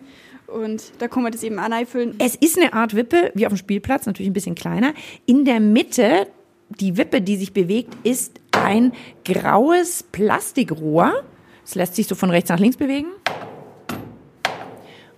Und 0.51 0.91
da 0.99 1.07
kann 1.07 1.23
man 1.23 1.31
das 1.31 1.43
eben 1.43 1.59
auch 1.59 1.69
reinfüllen. 1.69 2.15
Es 2.19 2.35
ist 2.35 2.57
eine 2.57 2.73
Art 2.73 2.95
Wippe, 2.95 3.31
wie 3.33 3.45
auf 3.45 3.53
dem 3.53 3.57
Spielplatz, 3.57 4.05
natürlich 4.05 4.29
ein 4.29 4.33
bisschen 4.33 4.55
kleiner. 4.55 4.93
In 5.25 5.45
der 5.45 5.59
Mitte, 5.59 6.27
die 6.69 6.97
Wippe, 6.97 7.21
die 7.21 7.37
sich 7.37 7.53
bewegt, 7.53 7.93
ist 8.03 8.39
ein 8.51 8.93
graues 9.25 10.03
Plastikrohr. 10.03 11.23
Es 11.63 11.75
lässt 11.75 11.95
sich 11.95 12.07
so 12.07 12.15
von 12.15 12.29
rechts 12.29 12.49
nach 12.49 12.59
links 12.59 12.77
bewegen. 12.77 13.07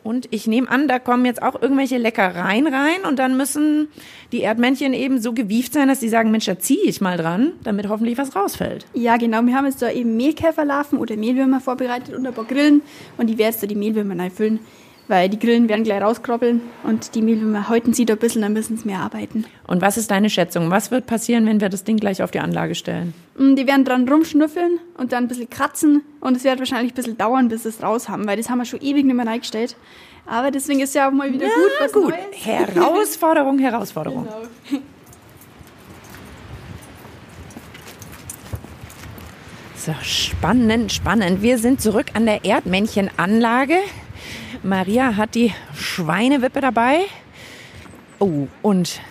Und 0.04 0.28
ich 0.32 0.48
nehme 0.48 0.70
an, 0.70 0.90
da 0.90 1.00
kommen 1.00 1.26
jetzt 1.26 1.42
auch 1.42 1.62
irgendwelche 1.62 1.98
Leckereien 1.98 2.68
rein 2.68 3.06
und 3.08 3.20
dann 3.20 3.38
müssen 3.38 3.88
die 4.34 4.42
Erdmännchen 4.42 4.94
eben 4.94 5.22
so 5.22 5.32
gewieft 5.32 5.72
sein, 5.72 5.88
dass 5.88 6.02
sie 6.02 6.10
sagen, 6.10 6.30
Mensch, 6.30 6.46
da 6.46 6.60
ziehe 6.60 6.84
ich 6.84 7.00
mal 7.00 7.18
dran, 7.18 7.54
damit 7.64 7.88
hoffentlich 7.88 8.18
was 8.18 8.36
rausfällt. 8.36 8.86
Ja, 8.94 9.16
genau. 9.16 9.42
Wir 9.44 9.56
haben 9.56 9.66
jetzt 9.66 9.82
da 9.82 9.90
eben 9.90 10.18
Mehlkäferlarven 10.18 11.00
oder 11.00 11.16
Mehlwürmer 11.16 11.62
vorbereitet 11.62 12.14
und 12.16 12.28
ein 12.28 12.34
paar 12.34 12.44
Grillen 12.44 12.82
und 13.18 13.28
die 13.28 13.38
werde 13.38 13.54
jetzt 13.54 13.64
da 13.64 13.68
die 13.68 13.76
Mehlwürmer 13.76 14.30
füllen 14.30 14.60
weil 15.08 15.30
die 15.30 15.40
Grillen 15.40 15.70
werden 15.70 15.84
gleich 15.84 16.02
rauskrobbeln 16.02 16.62
und 16.84 17.16
die 17.16 17.22
Mehlwürmer 17.22 17.70
häuten 17.70 17.94
sie 17.94 18.06
da 18.06 18.14
ein 18.14 18.20
bisschen, 18.20 18.42
dann 18.42 18.54
müssen 18.54 18.78
sie 18.78 18.88
mehr 18.88 19.00
arbeiten. 19.00 19.46
Und 19.68 19.82
was 19.82 19.98
ist 19.98 20.12
deine 20.12 20.30
Schätzung? 20.30 20.70
Was 20.72 20.92
wird 20.92 21.06
passieren, 21.06 21.46
wenn 21.46 21.62
wir 21.62 21.70
das 21.70 21.84
Ding 21.84 21.98
gleich 21.98 22.24
auf 22.24 22.32
die 22.32 22.40
Anlage 22.40 22.76
stellen? 22.76 23.14
Mm, 23.38 23.56
die 23.56 23.68
werden 23.68 23.86
dran 23.86 24.08
rumschnüffeln 24.08 24.80
und 24.98 25.12
dann 25.12 25.26
ein 25.26 25.28
bisschen 25.28 25.50
kratzen 25.50 26.04
und 26.20 26.38
es 26.38 26.44
wird 26.44 26.60
wahrscheinlich 26.60 26.94
ein 26.94 26.96
bisschen 26.96 27.18
dauern, 27.18 27.50
bis 27.50 27.64
sie 27.64 27.70
es 27.70 27.84
raus 27.84 28.10
haben, 28.10 28.28
weil 28.28 28.38
das 28.38 28.50
haben 28.50 28.60
wir 28.60 28.66
schon 28.66 28.82
ewig 28.82 29.06
nicht 29.06 29.16
mehr 29.16 29.28
reingestellt. 29.28 29.76
Aber 30.26 30.52
deswegen 30.52 30.80
ist 30.80 30.96
ja 30.96 31.10
auch 31.10 31.12
mal 31.12 31.32
wieder 31.32 31.48
ja, 31.48 31.54
gut, 31.54 31.72
was 31.80 31.94
gut. 31.94 32.10
Neues. 32.10 32.46
Herausforderung, 32.46 33.60
Herausforderung. 33.60 34.28
Genau. 34.70 34.82
So, 39.86 39.94
spannend, 40.02 40.94
spannend. 40.94 41.42
Wir 41.42 41.58
sind 41.58 41.82
zurück 41.82 42.06
an 42.14 42.26
der 42.26 42.46
Erdmännchenanlage. 42.46 43.76
Maria 44.64 45.16
hat 45.18 45.36
die 45.36 45.54
Schweinewippe 45.76 46.62
dabei. 46.62 47.02
Oh, 48.20 48.48
und 48.62 49.02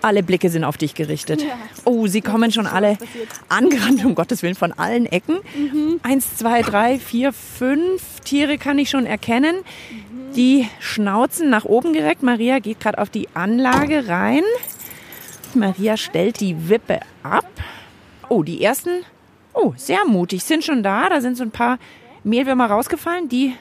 alle 0.00 0.22
Blicke 0.22 0.48
sind 0.48 0.64
auf 0.64 0.76
dich 0.76 0.94
gerichtet. 0.94 1.42
Ja. 1.42 1.54
Oh, 1.84 2.06
sie 2.06 2.20
kommen 2.20 2.52
schon 2.52 2.66
alle 2.66 2.96
angerannt, 3.48 4.04
um 4.04 4.14
Gottes 4.14 4.42
Willen, 4.42 4.54
von 4.54 4.72
allen 4.72 5.06
Ecken. 5.06 5.38
Mhm. 5.56 6.00
Eins, 6.02 6.36
zwei, 6.36 6.62
drei, 6.62 6.98
vier, 6.98 7.32
fünf 7.32 8.20
Tiere 8.24 8.58
kann 8.58 8.78
ich 8.78 8.90
schon 8.90 9.06
erkennen. 9.06 9.56
Mhm. 9.56 10.34
Die 10.34 10.68
Schnauzen 10.80 11.50
nach 11.50 11.64
oben 11.64 11.92
gereckt. 11.92 12.22
Maria 12.22 12.58
geht 12.60 12.80
gerade 12.80 12.98
auf 12.98 13.10
die 13.10 13.28
Anlage 13.34 14.08
rein. 14.08 14.42
Maria 15.54 15.96
stellt 15.96 16.40
die 16.40 16.68
Wippe 16.68 17.00
ab. 17.22 17.46
Oh, 18.28 18.42
die 18.42 18.62
ersten, 18.62 19.04
oh, 19.54 19.72
sehr 19.76 20.04
mutig, 20.06 20.44
sind 20.44 20.64
schon 20.64 20.82
da. 20.82 21.08
Da 21.08 21.20
sind 21.20 21.36
so 21.36 21.42
ein 21.42 21.50
paar 21.50 21.78
Mehlwürmer 22.22 22.66
rausgefallen. 22.66 23.28
Die 23.28 23.54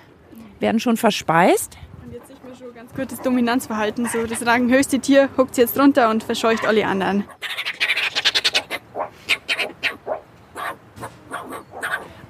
werden 0.59 0.79
schon 0.79 0.97
verspeist. 0.97 1.77
Und 2.05 2.13
jetzt 2.13 2.27
sieht 2.27 2.43
man 2.43 2.55
schon 2.55 2.73
ganz 2.73 2.93
gut 2.93 3.11
das 3.11 3.21
Dominanzverhalten. 3.21 4.07
So, 4.07 4.25
das 4.25 4.45
ranghöchste 4.45 4.99
Tier 4.99 5.29
huckt 5.37 5.57
jetzt 5.57 5.79
runter 5.79 6.09
und 6.09 6.23
verscheucht 6.23 6.65
alle 6.65 6.85
anderen. 6.85 7.25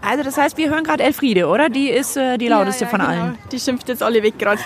Also 0.08 0.24
das 0.24 0.38
heißt, 0.38 0.58
wir 0.58 0.70
hören 0.70 0.86
gerade 0.86 1.04
Elfriede, 1.04 1.48
oder? 1.48 1.68
Die 1.68 1.90
ist 1.90 2.16
äh, 2.16 2.38
die 2.38 2.48
lauteste 2.48 2.86
ja, 2.86 2.92
ja, 2.92 2.98
von 2.98 3.06
genau. 3.06 3.24
allen. 3.24 3.38
Die 3.52 3.60
schimpft 3.60 3.90
jetzt 3.90 4.02
alle 4.02 4.24
weg 4.24 4.40
gerade. 4.40 4.62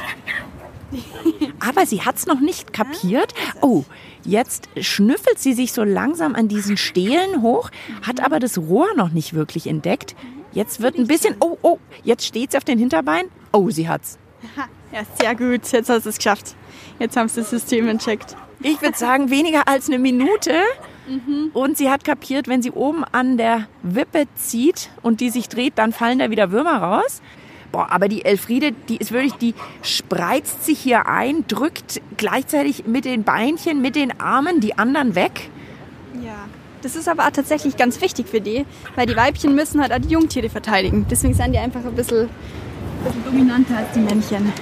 Aber 1.60 1.88
sie 1.88 2.04
hat 2.04 2.18
es 2.18 2.28
noch 2.28 2.40
nicht 2.40 2.74
kapiert. 2.74 3.34
Oh, 3.60 3.84
jetzt 4.24 4.70
schnüffelt 4.80 5.40
sie 5.40 5.54
sich 5.54 5.74
so 5.74 5.84
langsam 5.84 6.36
an 6.36 6.48
diesen 6.48 6.78
Stelen 6.78 7.42
hoch, 7.42 7.72
hat 8.06 8.24
aber 8.24 8.40
das 8.40 8.58
Rohr 8.58 8.88
noch 8.96 9.10
nicht 9.10 9.34
wirklich 9.34 9.68
entdeckt. 9.68 10.16
Jetzt 10.52 10.82
wird 10.82 10.98
ein 10.98 11.08
bisschen, 11.08 11.36
oh, 11.40 11.58
oh, 11.62 11.80
jetzt 12.04 12.26
steht 12.26 12.52
sie 12.52 12.58
auf 12.58 12.64
den 12.64 12.78
Hinterbein. 12.78 13.26
Oh, 13.52 13.70
sie 13.70 13.88
hat's. 13.88 14.18
Ja, 14.94 15.04
sehr 15.18 15.36
gut. 15.36 15.72
Jetzt 15.72 15.90
hast 15.90 16.06
du 16.06 16.10
es 16.10 16.18
geschafft. 16.18 16.54
Jetzt 17.00 17.16
haben 17.16 17.30
sie 17.30 17.40
das 17.40 17.50
System 17.50 17.88
entcheckt. 17.88 18.36
Ich 18.62 18.82
würde 18.82 18.98
sagen, 18.98 19.30
weniger 19.30 19.66
als 19.70 19.88
eine 19.88 20.00
Minute. 20.00 20.52
Mhm. 21.08 21.52
Und 21.54 21.78
sie 21.78 21.90
hat 21.90 22.04
kapiert, 22.04 22.50
wenn 22.50 22.62
sie 22.62 22.72
oben 22.72 23.06
an 23.06 23.38
der 23.38 23.68
Wippe 23.84 24.26
zieht 24.36 24.90
und 25.02 25.22
die 25.22 25.30
sich 25.30 25.48
dreht, 25.48 25.78
dann 25.78 25.94
fallen 25.94 26.20
da 26.20 26.30
wieder 26.30 26.52
Würmer 26.52 26.78
raus. 26.78 27.22
Boah, 27.72 27.90
aber 27.90 28.10
die 28.10 28.26
Elfriede, 28.26 28.74
die 28.90 28.98
ist 28.98 29.14
wirklich, 29.14 29.34
die 29.36 29.56
spreizt 29.82 30.66
sich 30.66 30.80
hier 30.80 31.08
ein, 31.08 31.46
drückt 31.48 32.02
gleichzeitig 32.18 32.86
mit 32.86 33.06
den 33.06 33.24
Beinchen, 33.24 33.82
mit 33.82 33.96
den 33.96 34.20
Armen 34.20 34.60
die 34.60 34.78
anderen 34.78 35.16
weg. 35.16 35.50
Ja. 36.22 36.48
Das 36.82 36.96
ist 36.96 37.08
aber 37.08 37.28
auch 37.28 37.32
tatsächlich 37.32 37.78
ganz 37.78 38.02
wichtig 38.02 38.28
für 38.28 38.42
die, 38.42 38.66
weil 38.96 39.06
die 39.06 39.16
Weibchen 39.16 39.54
müssen 39.54 39.82
halt 39.82 39.94
auch 39.94 40.00
die 40.00 40.10
Jungtiere 40.10 40.50
verteidigen. 40.50 41.06
Deswegen 41.10 41.34
sind 41.34 41.54
die 41.54 41.60
einfach 41.60 41.86
ein 41.86 41.96
bisschen, 41.96 42.28
ein 43.02 43.06
bisschen 43.06 43.26
dominanter 43.26 43.78
als 43.78 43.92
die 43.94 44.00
Männchen. 44.00 44.54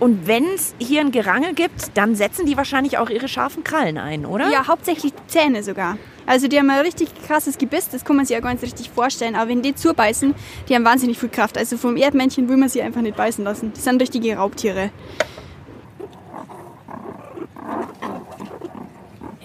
Und 0.00 0.26
wenn 0.26 0.44
es 0.54 0.74
hier 0.78 1.00
ein 1.00 1.12
Gerangel 1.12 1.54
gibt, 1.54 1.96
dann 1.96 2.14
setzen 2.14 2.46
die 2.46 2.56
wahrscheinlich 2.56 2.98
auch 2.98 3.08
ihre 3.10 3.28
scharfen 3.28 3.64
Krallen 3.64 3.96
ein, 3.96 4.26
oder? 4.26 4.50
Ja, 4.50 4.66
hauptsächlich 4.66 5.12
Zähne 5.28 5.62
sogar. 5.62 5.96
Also 6.26 6.48
die 6.48 6.58
haben 6.58 6.70
ein 6.70 6.80
richtig 6.80 7.08
krasses 7.26 7.58
Gebiss, 7.58 7.88
das 7.90 8.04
kann 8.04 8.16
man 8.16 8.24
sich 8.24 8.34
ja 8.34 8.40
gar 8.40 8.52
nicht 8.52 8.62
richtig 8.62 8.90
vorstellen. 8.90 9.34
Aber 9.34 9.48
wenn 9.48 9.62
die 9.62 9.74
zubeißen, 9.74 10.34
die 10.68 10.74
haben 10.74 10.84
wahnsinnig 10.84 11.18
viel 11.18 11.28
Kraft. 11.28 11.56
Also 11.58 11.76
vom 11.76 11.96
Erdmännchen 11.96 12.48
will 12.48 12.56
man 12.56 12.68
sie 12.68 12.82
einfach 12.82 13.02
nicht 13.02 13.16
beißen 13.16 13.44
lassen. 13.44 13.72
Die 13.74 13.80
sind 13.80 14.00
richtige 14.00 14.36
Raubtiere. 14.36 14.90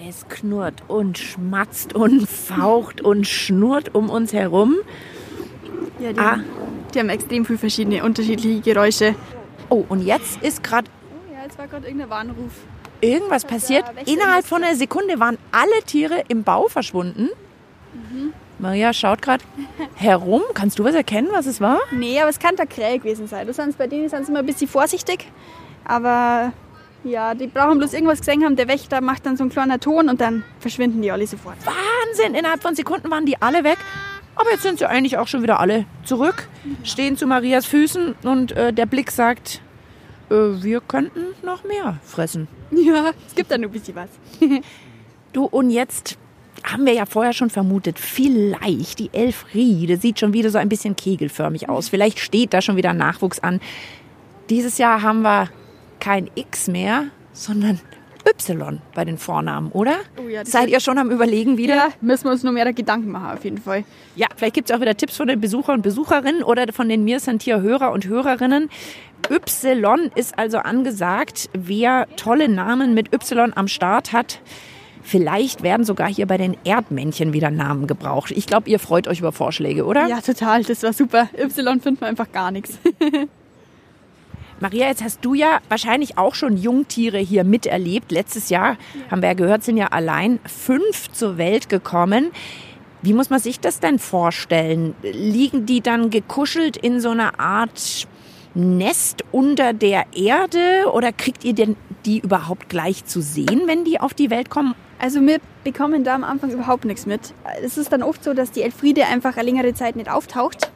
Es 0.08 0.26
knurrt 0.28 0.82
und 0.88 1.18
schmatzt 1.18 1.94
und 1.94 2.28
faucht 2.28 3.00
und 3.00 3.26
schnurrt 3.26 3.94
um 3.94 4.10
uns 4.10 4.32
herum. 4.32 4.76
Ja, 6.00 6.12
die, 6.12 6.18
ah. 6.18 6.40
Die 6.90 6.98
haben 6.98 7.08
extrem 7.08 7.44
viele 7.44 7.58
verschiedene 7.58 8.04
unterschiedliche 8.04 8.60
Geräusche. 8.60 9.14
Oh, 9.68 9.84
und 9.88 10.04
jetzt 10.04 10.42
ist 10.42 10.62
gerade. 10.62 10.88
Oh 11.12 11.32
ja, 11.32 11.44
jetzt 11.44 11.58
war 11.58 11.66
gerade 11.66 11.86
irgendein 11.86 12.10
Warnruf. 12.10 12.52
Irgendwas 13.00 13.44
passiert. 13.44 13.84
Innerhalb 14.06 14.44
von 14.46 14.62
einer 14.62 14.76
Sekunde 14.76 15.18
waren 15.20 15.38
alle 15.52 15.82
Tiere 15.86 16.24
im 16.28 16.42
Bau 16.44 16.68
verschwunden. 16.68 17.30
Mhm. 17.94 18.32
Maria 18.58 18.92
schaut 18.92 19.22
gerade 19.22 19.42
herum. 19.94 20.42
Kannst 20.52 20.78
du 20.78 20.84
was 20.84 20.94
erkennen, 20.94 21.28
was 21.32 21.46
es 21.46 21.60
war? 21.60 21.78
Nee, 21.92 22.20
aber 22.20 22.28
es 22.28 22.38
kann 22.38 22.56
der 22.56 22.66
Krähe 22.66 22.98
gewesen 22.98 23.26
sein. 23.26 23.46
Du 23.46 23.54
bei 23.78 23.86
denen 23.86 24.08
sind 24.08 24.26
sie 24.26 24.32
immer 24.32 24.40
ein 24.40 24.46
bisschen 24.46 24.68
vorsichtig. 24.68 25.26
Aber 25.84 26.52
ja, 27.04 27.34
die 27.34 27.46
brauchen 27.46 27.78
bloß 27.78 27.94
irgendwas 27.94 28.18
gesehen 28.18 28.44
haben. 28.44 28.56
Der 28.56 28.68
Wächter 28.68 29.00
macht 29.00 29.24
dann 29.24 29.36
so 29.36 29.44
einen 29.44 29.50
kleinen 29.50 29.80
Ton 29.80 30.08
und 30.08 30.20
dann 30.20 30.44
verschwinden 30.58 31.00
die 31.00 31.10
alle 31.10 31.26
sofort. 31.26 31.56
Wahnsinn! 31.64 32.34
Innerhalb 32.34 32.60
von 32.60 32.74
Sekunden 32.74 33.10
waren 33.10 33.24
die 33.24 33.40
alle 33.40 33.64
weg. 33.64 33.78
Aber 34.36 34.50
jetzt 34.50 34.62
sind 34.62 34.78
sie 34.78 34.88
eigentlich 34.88 35.18
auch 35.18 35.28
schon 35.28 35.42
wieder 35.42 35.60
alle 35.60 35.84
zurück, 36.04 36.48
stehen 36.82 37.16
zu 37.16 37.26
Marias 37.26 37.66
Füßen 37.66 38.14
und 38.22 38.52
äh, 38.52 38.72
der 38.72 38.86
Blick 38.86 39.10
sagt, 39.10 39.60
äh, 40.30 40.34
wir 40.34 40.80
könnten 40.80 41.26
noch 41.42 41.64
mehr 41.64 41.98
fressen. 42.04 42.48
Ja, 42.70 43.10
es 43.26 43.34
gibt 43.34 43.50
da 43.50 43.58
nur 43.58 43.70
ein 43.70 43.72
bisschen 43.72 43.96
was. 43.96 44.10
du, 45.32 45.44
und 45.44 45.70
jetzt 45.70 46.16
haben 46.64 46.86
wir 46.86 46.92
ja 46.92 47.06
vorher 47.06 47.32
schon 47.32 47.50
vermutet, 47.50 47.98
vielleicht 47.98 48.98
die 48.98 49.10
Elfriede 49.12 49.96
sieht 49.96 50.20
schon 50.20 50.32
wieder 50.32 50.50
so 50.50 50.58
ein 50.58 50.68
bisschen 50.68 50.96
kegelförmig 50.96 51.68
aus. 51.68 51.88
Vielleicht 51.88 52.18
steht 52.20 52.54
da 52.54 52.62
schon 52.62 52.76
wieder 52.76 52.92
Nachwuchs 52.92 53.40
an. 53.40 53.60
Dieses 54.50 54.78
Jahr 54.78 55.02
haben 55.02 55.22
wir 55.22 55.48
kein 56.00 56.30
X 56.34 56.68
mehr, 56.68 57.06
sondern 57.32 57.80
Y 58.30 58.80
bei 58.94 59.04
den 59.04 59.18
Vornamen, 59.18 59.70
oder? 59.72 59.96
Oh 60.18 60.28
ja, 60.28 60.44
Seid 60.44 60.68
ihr 60.68 60.80
schon 60.80 60.98
am 60.98 61.10
Überlegen 61.10 61.56
wieder? 61.56 61.74
Ja, 61.74 61.88
müssen 62.00 62.24
wir 62.24 62.32
uns 62.32 62.42
nur 62.42 62.52
mehr 62.52 62.72
Gedanken 62.72 63.10
machen, 63.10 63.36
auf 63.36 63.44
jeden 63.44 63.58
Fall. 63.58 63.84
Ja, 64.16 64.26
vielleicht 64.36 64.54
gibt 64.54 64.70
es 64.70 64.76
auch 64.76 64.80
wieder 64.80 64.96
Tipps 64.96 65.16
von 65.16 65.28
den 65.28 65.40
Besuchern 65.40 65.76
und 65.76 65.82
Besucherinnen 65.82 66.42
oder 66.42 66.72
von 66.72 66.88
den 66.88 67.04
Mir 67.04 67.20
Santier 67.20 67.60
Hörer 67.60 67.92
und 67.92 68.06
Hörerinnen. 68.06 68.70
Y 69.30 70.10
ist 70.14 70.38
also 70.38 70.58
angesagt. 70.58 71.50
Wer 71.52 72.06
tolle 72.16 72.48
Namen 72.48 72.94
mit 72.94 73.12
Y 73.12 73.52
am 73.54 73.68
Start 73.68 74.12
hat, 74.12 74.40
Vielleicht 75.02 75.62
werden 75.62 75.84
sogar 75.84 76.08
hier 76.08 76.26
bei 76.26 76.36
den 76.36 76.56
Erdmännchen 76.62 77.32
wieder 77.32 77.50
Namen 77.50 77.86
gebraucht. 77.86 78.32
Ich 78.32 78.46
glaube, 78.46 78.68
ihr 78.68 78.78
freut 78.78 79.08
euch 79.08 79.20
über 79.20 79.32
Vorschläge, 79.32 79.86
oder? 79.86 80.06
Ja, 80.06 80.20
total. 80.20 80.62
Das 80.62 80.82
war 80.82 80.92
super. 80.92 81.28
Y 81.36 81.80
finden 81.80 82.00
wir 82.00 82.06
einfach 82.06 82.30
gar 82.30 82.50
nichts. 82.50 82.78
Maria, 84.60 84.88
jetzt 84.88 85.02
hast 85.02 85.24
du 85.24 85.32
ja 85.32 85.60
wahrscheinlich 85.70 86.18
auch 86.18 86.34
schon 86.34 86.58
Jungtiere 86.58 87.16
hier 87.16 87.44
miterlebt. 87.44 88.12
Letztes 88.12 88.50
Jahr, 88.50 88.72
ja. 88.72 89.10
haben 89.10 89.22
wir 89.22 89.30
ja 89.30 89.34
gehört, 89.34 89.64
sind 89.64 89.78
ja 89.78 89.86
allein 89.86 90.38
fünf 90.44 91.10
zur 91.12 91.38
Welt 91.38 91.70
gekommen. 91.70 92.30
Wie 93.00 93.14
muss 93.14 93.30
man 93.30 93.40
sich 93.40 93.58
das 93.58 93.80
denn 93.80 93.98
vorstellen? 93.98 94.94
Liegen 95.02 95.64
die 95.64 95.80
dann 95.80 96.10
gekuschelt 96.10 96.76
in 96.76 97.00
so 97.00 97.08
einer 97.08 97.40
Art 97.40 98.06
Nest 98.52 99.24
unter 99.32 99.72
der 99.72 100.04
Erde 100.14 100.90
oder 100.92 101.10
kriegt 101.10 101.42
ihr 101.44 101.54
denn 101.54 101.76
die 102.04 102.18
überhaupt 102.18 102.68
gleich 102.68 103.06
zu 103.06 103.22
sehen, 103.22 103.62
wenn 103.64 103.84
die 103.84 103.98
auf 103.98 104.12
die 104.12 104.28
Welt 104.28 104.50
kommen? 104.50 104.74
Also 104.98 105.22
wir 105.22 105.38
bekommen 105.64 106.04
da 106.04 106.14
am 106.14 106.24
Anfang 106.24 106.50
überhaupt 106.50 106.84
nichts 106.84 107.06
mit. 107.06 107.32
Es 107.62 107.78
ist 107.78 107.90
dann 107.90 108.02
oft 108.02 108.22
so, 108.22 108.34
dass 108.34 108.50
die 108.50 108.60
Elfriede 108.60 109.06
einfach 109.06 109.38
eine 109.38 109.44
längere 109.50 109.72
Zeit 109.72 109.96
nicht 109.96 110.10
auftaucht 110.10 110.70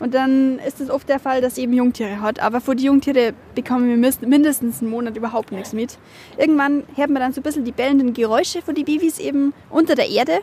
und 0.00 0.14
dann 0.14 0.58
ist 0.66 0.80
es 0.80 0.90
oft 0.90 1.08
der 1.08 1.20
Fall, 1.20 1.42
dass 1.42 1.56
sie 1.56 1.62
eben 1.62 1.74
Jungtiere 1.74 2.22
hat. 2.22 2.40
Aber 2.40 2.62
vor 2.62 2.74
die 2.74 2.84
Jungtiere 2.84 3.34
bekommen 3.54 3.88
wir 3.88 4.12
mindestens 4.26 4.80
einen 4.80 4.90
Monat 4.90 5.16
überhaupt 5.16 5.52
nichts 5.52 5.74
mit. 5.74 5.98
Irgendwann 6.38 6.84
hört 6.96 7.10
man 7.10 7.20
dann 7.20 7.34
so 7.34 7.40
ein 7.40 7.44
bisschen 7.44 7.66
die 7.66 7.72
bellenden 7.72 8.14
Geräusche 8.14 8.62
von 8.62 8.74
den 8.74 8.86
Babys 8.86 9.18
eben 9.18 9.52
unter 9.68 9.94
der 9.94 10.08
Erde. 10.08 10.38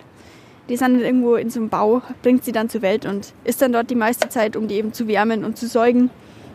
Die 0.70 0.78
sind 0.78 0.93
dann 0.93 1.02
irgendwo 1.02 1.36
in 1.36 1.50
so 1.50 1.60
einem 1.60 1.70
Bau, 1.70 2.04
bringt 2.22 2.46
sie 2.46 2.52
dann 2.52 2.70
zur 2.70 2.84
Welt 2.84 3.06
und 3.08 3.34
ist 3.46 3.62
dann 3.62 3.72
dort 3.72 3.89
die 3.89 3.96
meiste 3.96 4.30
Zeit, 4.30 4.56
um 4.56 4.67
die 4.67 4.76
eben 4.76 4.93
zu 4.93 5.08
wärmen 5.08 5.43
und 5.43 5.58
zu 5.58 5.67
säugen. 5.67 6.12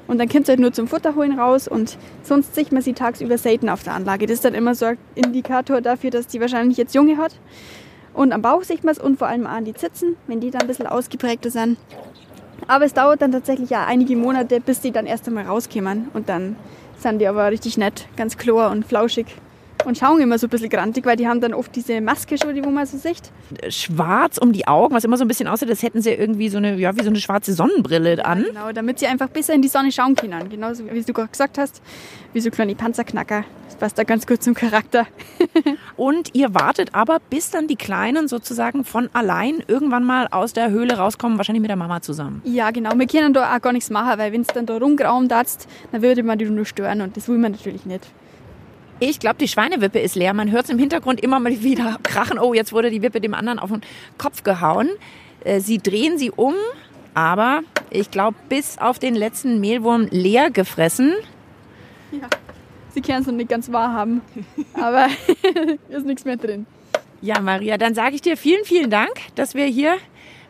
Und 0.07 0.19
dann 0.19 0.29
kommt 0.29 0.47
sie 0.47 0.53
halt 0.53 0.61
nur 0.61 0.73
zum 0.73 0.87
Futterholen 0.87 1.39
raus 1.39 1.67
und 1.67 1.99
sonst 2.23 2.55
sieht 2.55 2.71
man 2.71 2.83
sie 2.83 2.93
tagsüber 2.93 3.37
selten 3.37 3.69
auf 3.69 3.83
der 3.83 3.95
Anlage. 3.95 4.27
Das 4.27 4.35
ist 4.35 4.45
dann 4.45 4.55
immer 4.55 4.77
so 4.77 4.85
ein 4.85 4.99
Indikator 5.17 5.81
dafür, 5.81 6.11
dass 6.11 6.29
die 6.29 6.41
wahrscheinlich 6.41 6.77
jetzt 6.77 6.95
Junge 6.95 7.17
hat. 7.17 7.35
Und 8.15 8.33
am 8.33 8.43
Bauch 8.43 8.63
sieht 8.63 8.85
man 8.85 8.93
es 8.93 9.01
und 9.01 9.19
vor 9.19 9.27
allem 9.27 9.47
an 9.47 9.65
die 9.65 9.75
Zitzen, 9.75 10.17
wenn 10.27 10.39
die 10.39 10.51
dann 10.51 10.63
ein 10.63 10.67
bisschen 10.69 10.87
ausgeprägter 10.87 11.51
sind 11.51 11.79
Aber 12.69 12.85
es 12.85 12.95
dauert 12.95 13.23
dann 13.23 13.33
tatsächlich 13.33 13.71
ja 13.71 13.87
einige 13.87 14.17
Monate, 14.17 14.61
bis 14.61 14.81
die 14.81 14.93
dann 14.93 15.07
erst 15.07 15.27
einmal 15.27 15.47
rauskommen. 15.47 16.09
Und 16.15 16.29
dann 16.29 16.57
sind 16.99 17.19
die 17.19 17.27
aber 17.27 17.51
richtig 17.51 17.77
nett, 17.77 18.07
ganz 18.17 18.37
klar 18.37 18.71
und 18.71 18.87
flauschig 18.87 19.27
und 19.85 19.99
schauen 19.99 20.21
immer 20.21 20.39
so 20.39 20.47
ein 20.47 20.51
bisschen 20.51 20.69
grantig, 20.69 21.05
weil 21.05 21.17
die 21.17 21.27
haben 21.27 21.41
dann 21.41 21.55
oft 21.55 21.75
diese 21.75 22.01
Maske 22.01 22.39
schon, 22.39 22.55
die 22.55 22.65
wo 22.65 22.71
man 22.71 22.87
so 22.87 22.99
sieht. 22.99 23.33
Schwarz 23.69 24.39
um 24.39 24.53
die 24.53 24.67
Augen, 24.67 24.95
was 24.95 25.05
immer 25.05 25.17
so 25.17 25.25
ein 25.25 25.29
bisschen 25.29 25.49
aussieht, 25.49 25.69
als 25.69 25.83
hätten 25.83 26.03
sie 26.03 26.11
irgendwie 26.11 26.49
so 26.49 26.59
eine, 26.59 26.77
ja, 26.77 26.97
wie 26.97 27.03
so 27.03 27.11
eine 27.11 27.19
schwarze 27.19 27.53
Sonnenbrille 27.53 28.25
an. 28.25 28.45
Genau, 28.45 28.73
damit 28.73 28.99
sie 28.99 29.07
einfach 29.07 29.29
besser 29.29 29.55
in 29.55 29.63
die 29.63 29.69
Sonne 29.69 29.93
schauen 29.93 30.15
können. 30.15 30.49
Genauso 30.49 30.85
wie 30.91 31.03
du 31.03 31.13
gerade 31.13 31.29
gesagt 31.29 31.59
hast, 31.59 31.83
wie 32.33 32.41
so 32.41 32.51
kleine 32.51 32.75
Panzerknacker. 32.75 33.45
Das 33.67 33.77
passt 33.77 33.99
da 33.99 34.05
ganz 34.05 34.27
gut 34.27 34.43
zum 34.43 34.55
Charakter. 34.55 35.07
und 35.97 36.35
ihr 36.35 36.55
wartet 36.55 36.95
aber, 36.95 37.19
bis 37.31 37.51
dann 37.51 37.67
die 37.67 37.77
Kleinen 37.77 38.29
sozusagen 38.29 38.85
von 38.85 39.09
allein 39.13 39.63
irgendwann 39.67 40.05
mal 40.05 40.29
aus 40.31 40.53
der 40.53 40.71
Höhle 40.71 40.99
rauskommen, 40.99 41.39
wahrscheinlich 41.39 41.63
mit 41.63 41.71
der 41.71 41.77
Mama 41.77 42.01
zusammen. 42.03 42.43
Ja, 42.45 42.71
genau. 42.71 42.91
Wir 42.97 43.07
können 43.07 43.33
da 43.33 43.55
auch 43.55 43.61
gar 43.61 43.73
nichts 43.73 43.91
machen, 43.91 44.19
weil 44.19 44.33
wenn 44.33 44.43
es 44.43 44.49
dann 44.49 44.67
da 44.67 44.77
rumgrauen 44.77 45.29
darfst, 45.29 45.69
dann 45.91 46.03
würde 46.03 46.23
man 46.23 46.39
die 46.39 46.45
nur 46.45 46.65
stören 46.65 47.01
und 47.01 47.17
das 47.17 47.29
will 47.29 47.39
man 47.39 47.53
natürlich 47.53 47.87
nicht. 47.87 48.07
Ich 49.05 49.19
glaube, 49.19 49.35
die 49.41 49.49
Schweinewippe 49.49 49.99
ist 49.99 50.15
leer. 50.15 50.33
Man 50.33 50.53
hört 50.53 50.67
es 50.67 50.71
im 50.71 50.79
Hintergrund 50.79 51.21
immer 51.21 51.41
mal 51.41 51.61
wieder 51.65 51.99
krachen. 52.05 52.39
Oh, 52.39 52.55
jetzt 52.55 52.73
wurde 52.73 52.89
die 52.89 53.03
Wippe 53.03 53.21
dem 53.21 53.35
anderen 53.35 53.59
auf 53.59 53.69
den 53.69 53.81
Kopf 54.17 54.45
gehauen. 54.45 54.91
Äh, 55.43 55.59
sie 55.59 55.79
drehen 55.79 56.19
sie 56.19 56.31
um, 56.31 56.55
aber 57.13 57.63
ich 57.91 58.13
glaube, 58.13 58.37
bis 58.49 58.79
auf 58.79 59.01
den 59.01 59.17
letzten 59.17 59.59
Mehlwurm 59.59 60.07
leer 60.13 60.53
gefressen. 60.53 61.15
Ja, 62.13 62.29
sie 62.95 63.01
können 63.01 63.23
es 63.23 63.27
noch 63.27 63.35
nicht 63.35 63.49
ganz 63.49 63.73
wahr 63.73 63.93
haben, 63.93 64.21
aber 64.75 65.09
ist 65.89 66.07
nichts 66.07 66.25
mehr 66.25 66.37
drin. 66.37 66.65
Ja, 67.21 67.41
Maria, 67.41 67.79
dann 67.79 67.97
sage 67.97 68.15
ich 68.15 68.23
dir 68.23 68.37
vielen, 68.37 68.65
vielen 68.65 68.91
Dank, 68.91 69.15
dass 69.35 69.57
wir 69.57 69.65
hier 69.65 69.97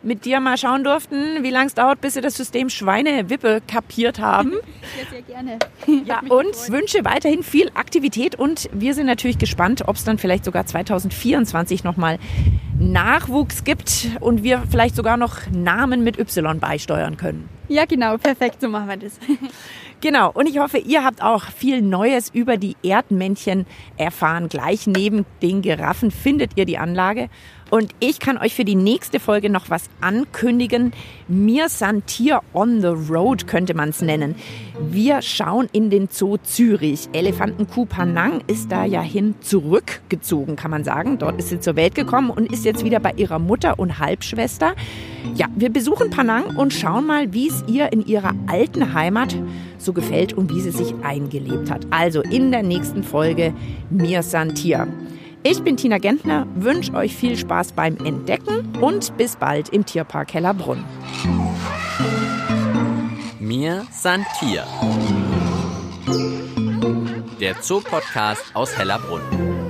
mit 0.03 0.25
dir 0.25 0.39
mal 0.39 0.57
schauen 0.57 0.83
durften, 0.83 1.43
wie 1.43 1.49
lange 1.49 1.67
es 1.67 1.73
dauert, 1.73 2.01
bis 2.01 2.13
sie 2.13 2.21
das 2.21 2.35
System 2.35 2.69
Schweinewippe 2.69 3.61
kapiert 3.67 4.19
haben. 4.19 4.53
Ja, 4.99 5.09
sehr 5.09 5.21
gerne. 5.21 5.59
Ja, 6.05 6.19
und 6.19 6.53
wünsche 6.69 7.03
weiterhin 7.03 7.41
viel 7.41 7.71
Aktivität 7.73 8.35
und 8.35 8.69
wir 8.73 8.93
sind 8.93 9.07
natürlich 9.07 9.39
gespannt, 9.39 9.87
ob 9.87 9.95
es 9.95 10.03
dann 10.03 10.17
vielleicht 10.17 10.45
sogar 10.45 10.65
2024 10.65 11.83
nochmal 11.83 12.19
Nachwuchs 12.77 13.63
gibt 13.63 14.09
und 14.19 14.43
wir 14.43 14.63
vielleicht 14.69 14.95
sogar 14.95 15.17
noch 15.17 15.37
Namen 15.51 16.03
mit 16.03 16.19
Y 16.19 16.59
beisteuern 16.59 17.17
können. 17.17 17.49
Ja, 17.69 17.85
genau, 17.85 18.17
perfekt, 18.17 18.61
so 18.61 18.67
machen 18.67 18.89
wir 18.89 18.97
das. 18.97 19.13
Genau, 20.03 20.29
und 20.33 20.49
ich 20.49 20.59
hoffe, 20.59 20.79
ihr 20.79 21.05
habt 21.05 21.23
auch 21.23 21.45
viel 21.45 21.81
Neues 21.81 22.29
über 22.29 22.57
die 22.57 22.75
Erdmännchen 22.83 23.65
erfahren. 23.95 24.49
Gleich 24.49 24.85
neben 24.85 25.25
den 25.41 25.61
Giraffen 25.61 26.11
findet 26.11 26.57
ihr 26.57 26.65
die 26.65 26.77
Anlage. 26.77 27.29
Und 27.69 27.95
ich 28.01 28.19
kann 28.19 28.37
euch 28.37 28.53
für 28.53 28.65
die 28.65 28.75
nächste 28.75 29.21
Folge 29.21 29.49
noch 29.49 29.69
was 29.69 29.89
ankündigen. 30.01 30.91
Mir 31.29 31.69
Santier 31.69 32.41
on 32.53 32.81
the 32.81 32.87
Road 32.87 33.47
könnte 33.47 33.75
man 33.75 33.91
es 33.91 34.01
nennen. 34.01 34.35
Wir 34.91 35.21
schauen 35.21 35.67
in 35.71 35.89
den 35.89 36.07
Zoo 36.09 36.37
Zürich. 36.37 37.09
Elefantenkuh 37.13 37.85
Panang 37.85 38.41
ist 38.47 38.71
da 38.71 38.85
ja 38.85 39.01
hin 39.01 39.35
zurückgezogen, 39.41 40.55
kann 40.55 40.71
man 40.71 40.83
sagen. 40.83 41.17
Dort 41.17 41.39
ist 41.39 41.49
sie 41.49 41.59
zur 41.59 41.75
Welt 41.75 41.95
gekommen 41.95 42.29
und 42.29 42.51
ist 42.51 42.65
jetzt 42.65 42.83
wieder 42.83 42.99
bei 42.99 43.11
ihrer 43.15 43.39
Mutter 43.39 43.79
und 43.79 43.99
Halbschwester. 43.99 44.75
Ja, 45.35 45.47
wir 45.55 45.71
besuchen 45.71 46.09
Panang 46.09 46.55
und 46.57 46.73
schauen 46.73 47.05
mal, 47.05 47.33
wie 47.33 47.47
es 47.47 47.63
ihr 47.67 47.91
in 47.91 48.05
ihrer 48.05 48.33
alten 48.47 48.93
Heimat 48.93 49.35
so 49.77 49.93
gefällt 49.93 50.33
und 50.33 50.53
wie 50.53 50.61
sie 50.61 50.71
sich 50.71 50.93
eingelebt 51.03 51.71
hat. 51.71 51.87
Also 51.89 52.21
in 52.21 52.51
der 52.51 52.63
nächsten 52.63 53.03
Folge 53.03 53.53
Mir 53.89 54.21
Santier. 54.23 54.87
Ich 55.43 55.61
bin 55.61 55.75
Tina 55.75 55.97
Gentner, 55.97 56.47
wünsche 56.55 56.93
euch 56.93 57.15
viel 57.15 57.37
Spaß 57.37 57.73
beim 57.73 57.97
Entdecken 57.97 58.77
und 58.79 59.15
bis 59.17 59.35
bald 59.35 59.69
im 59.69 59.85
Tierpark 59.85 60.33
Hellerbrunn. 60.33 60.83
Mir 63.43 63.85
Santier. 63.91 64.65
Der 67.41 67.61
Zoopodcast 67.61 68.55
aus 68.55 68.77
Hellerbrunn. 68.77 69.62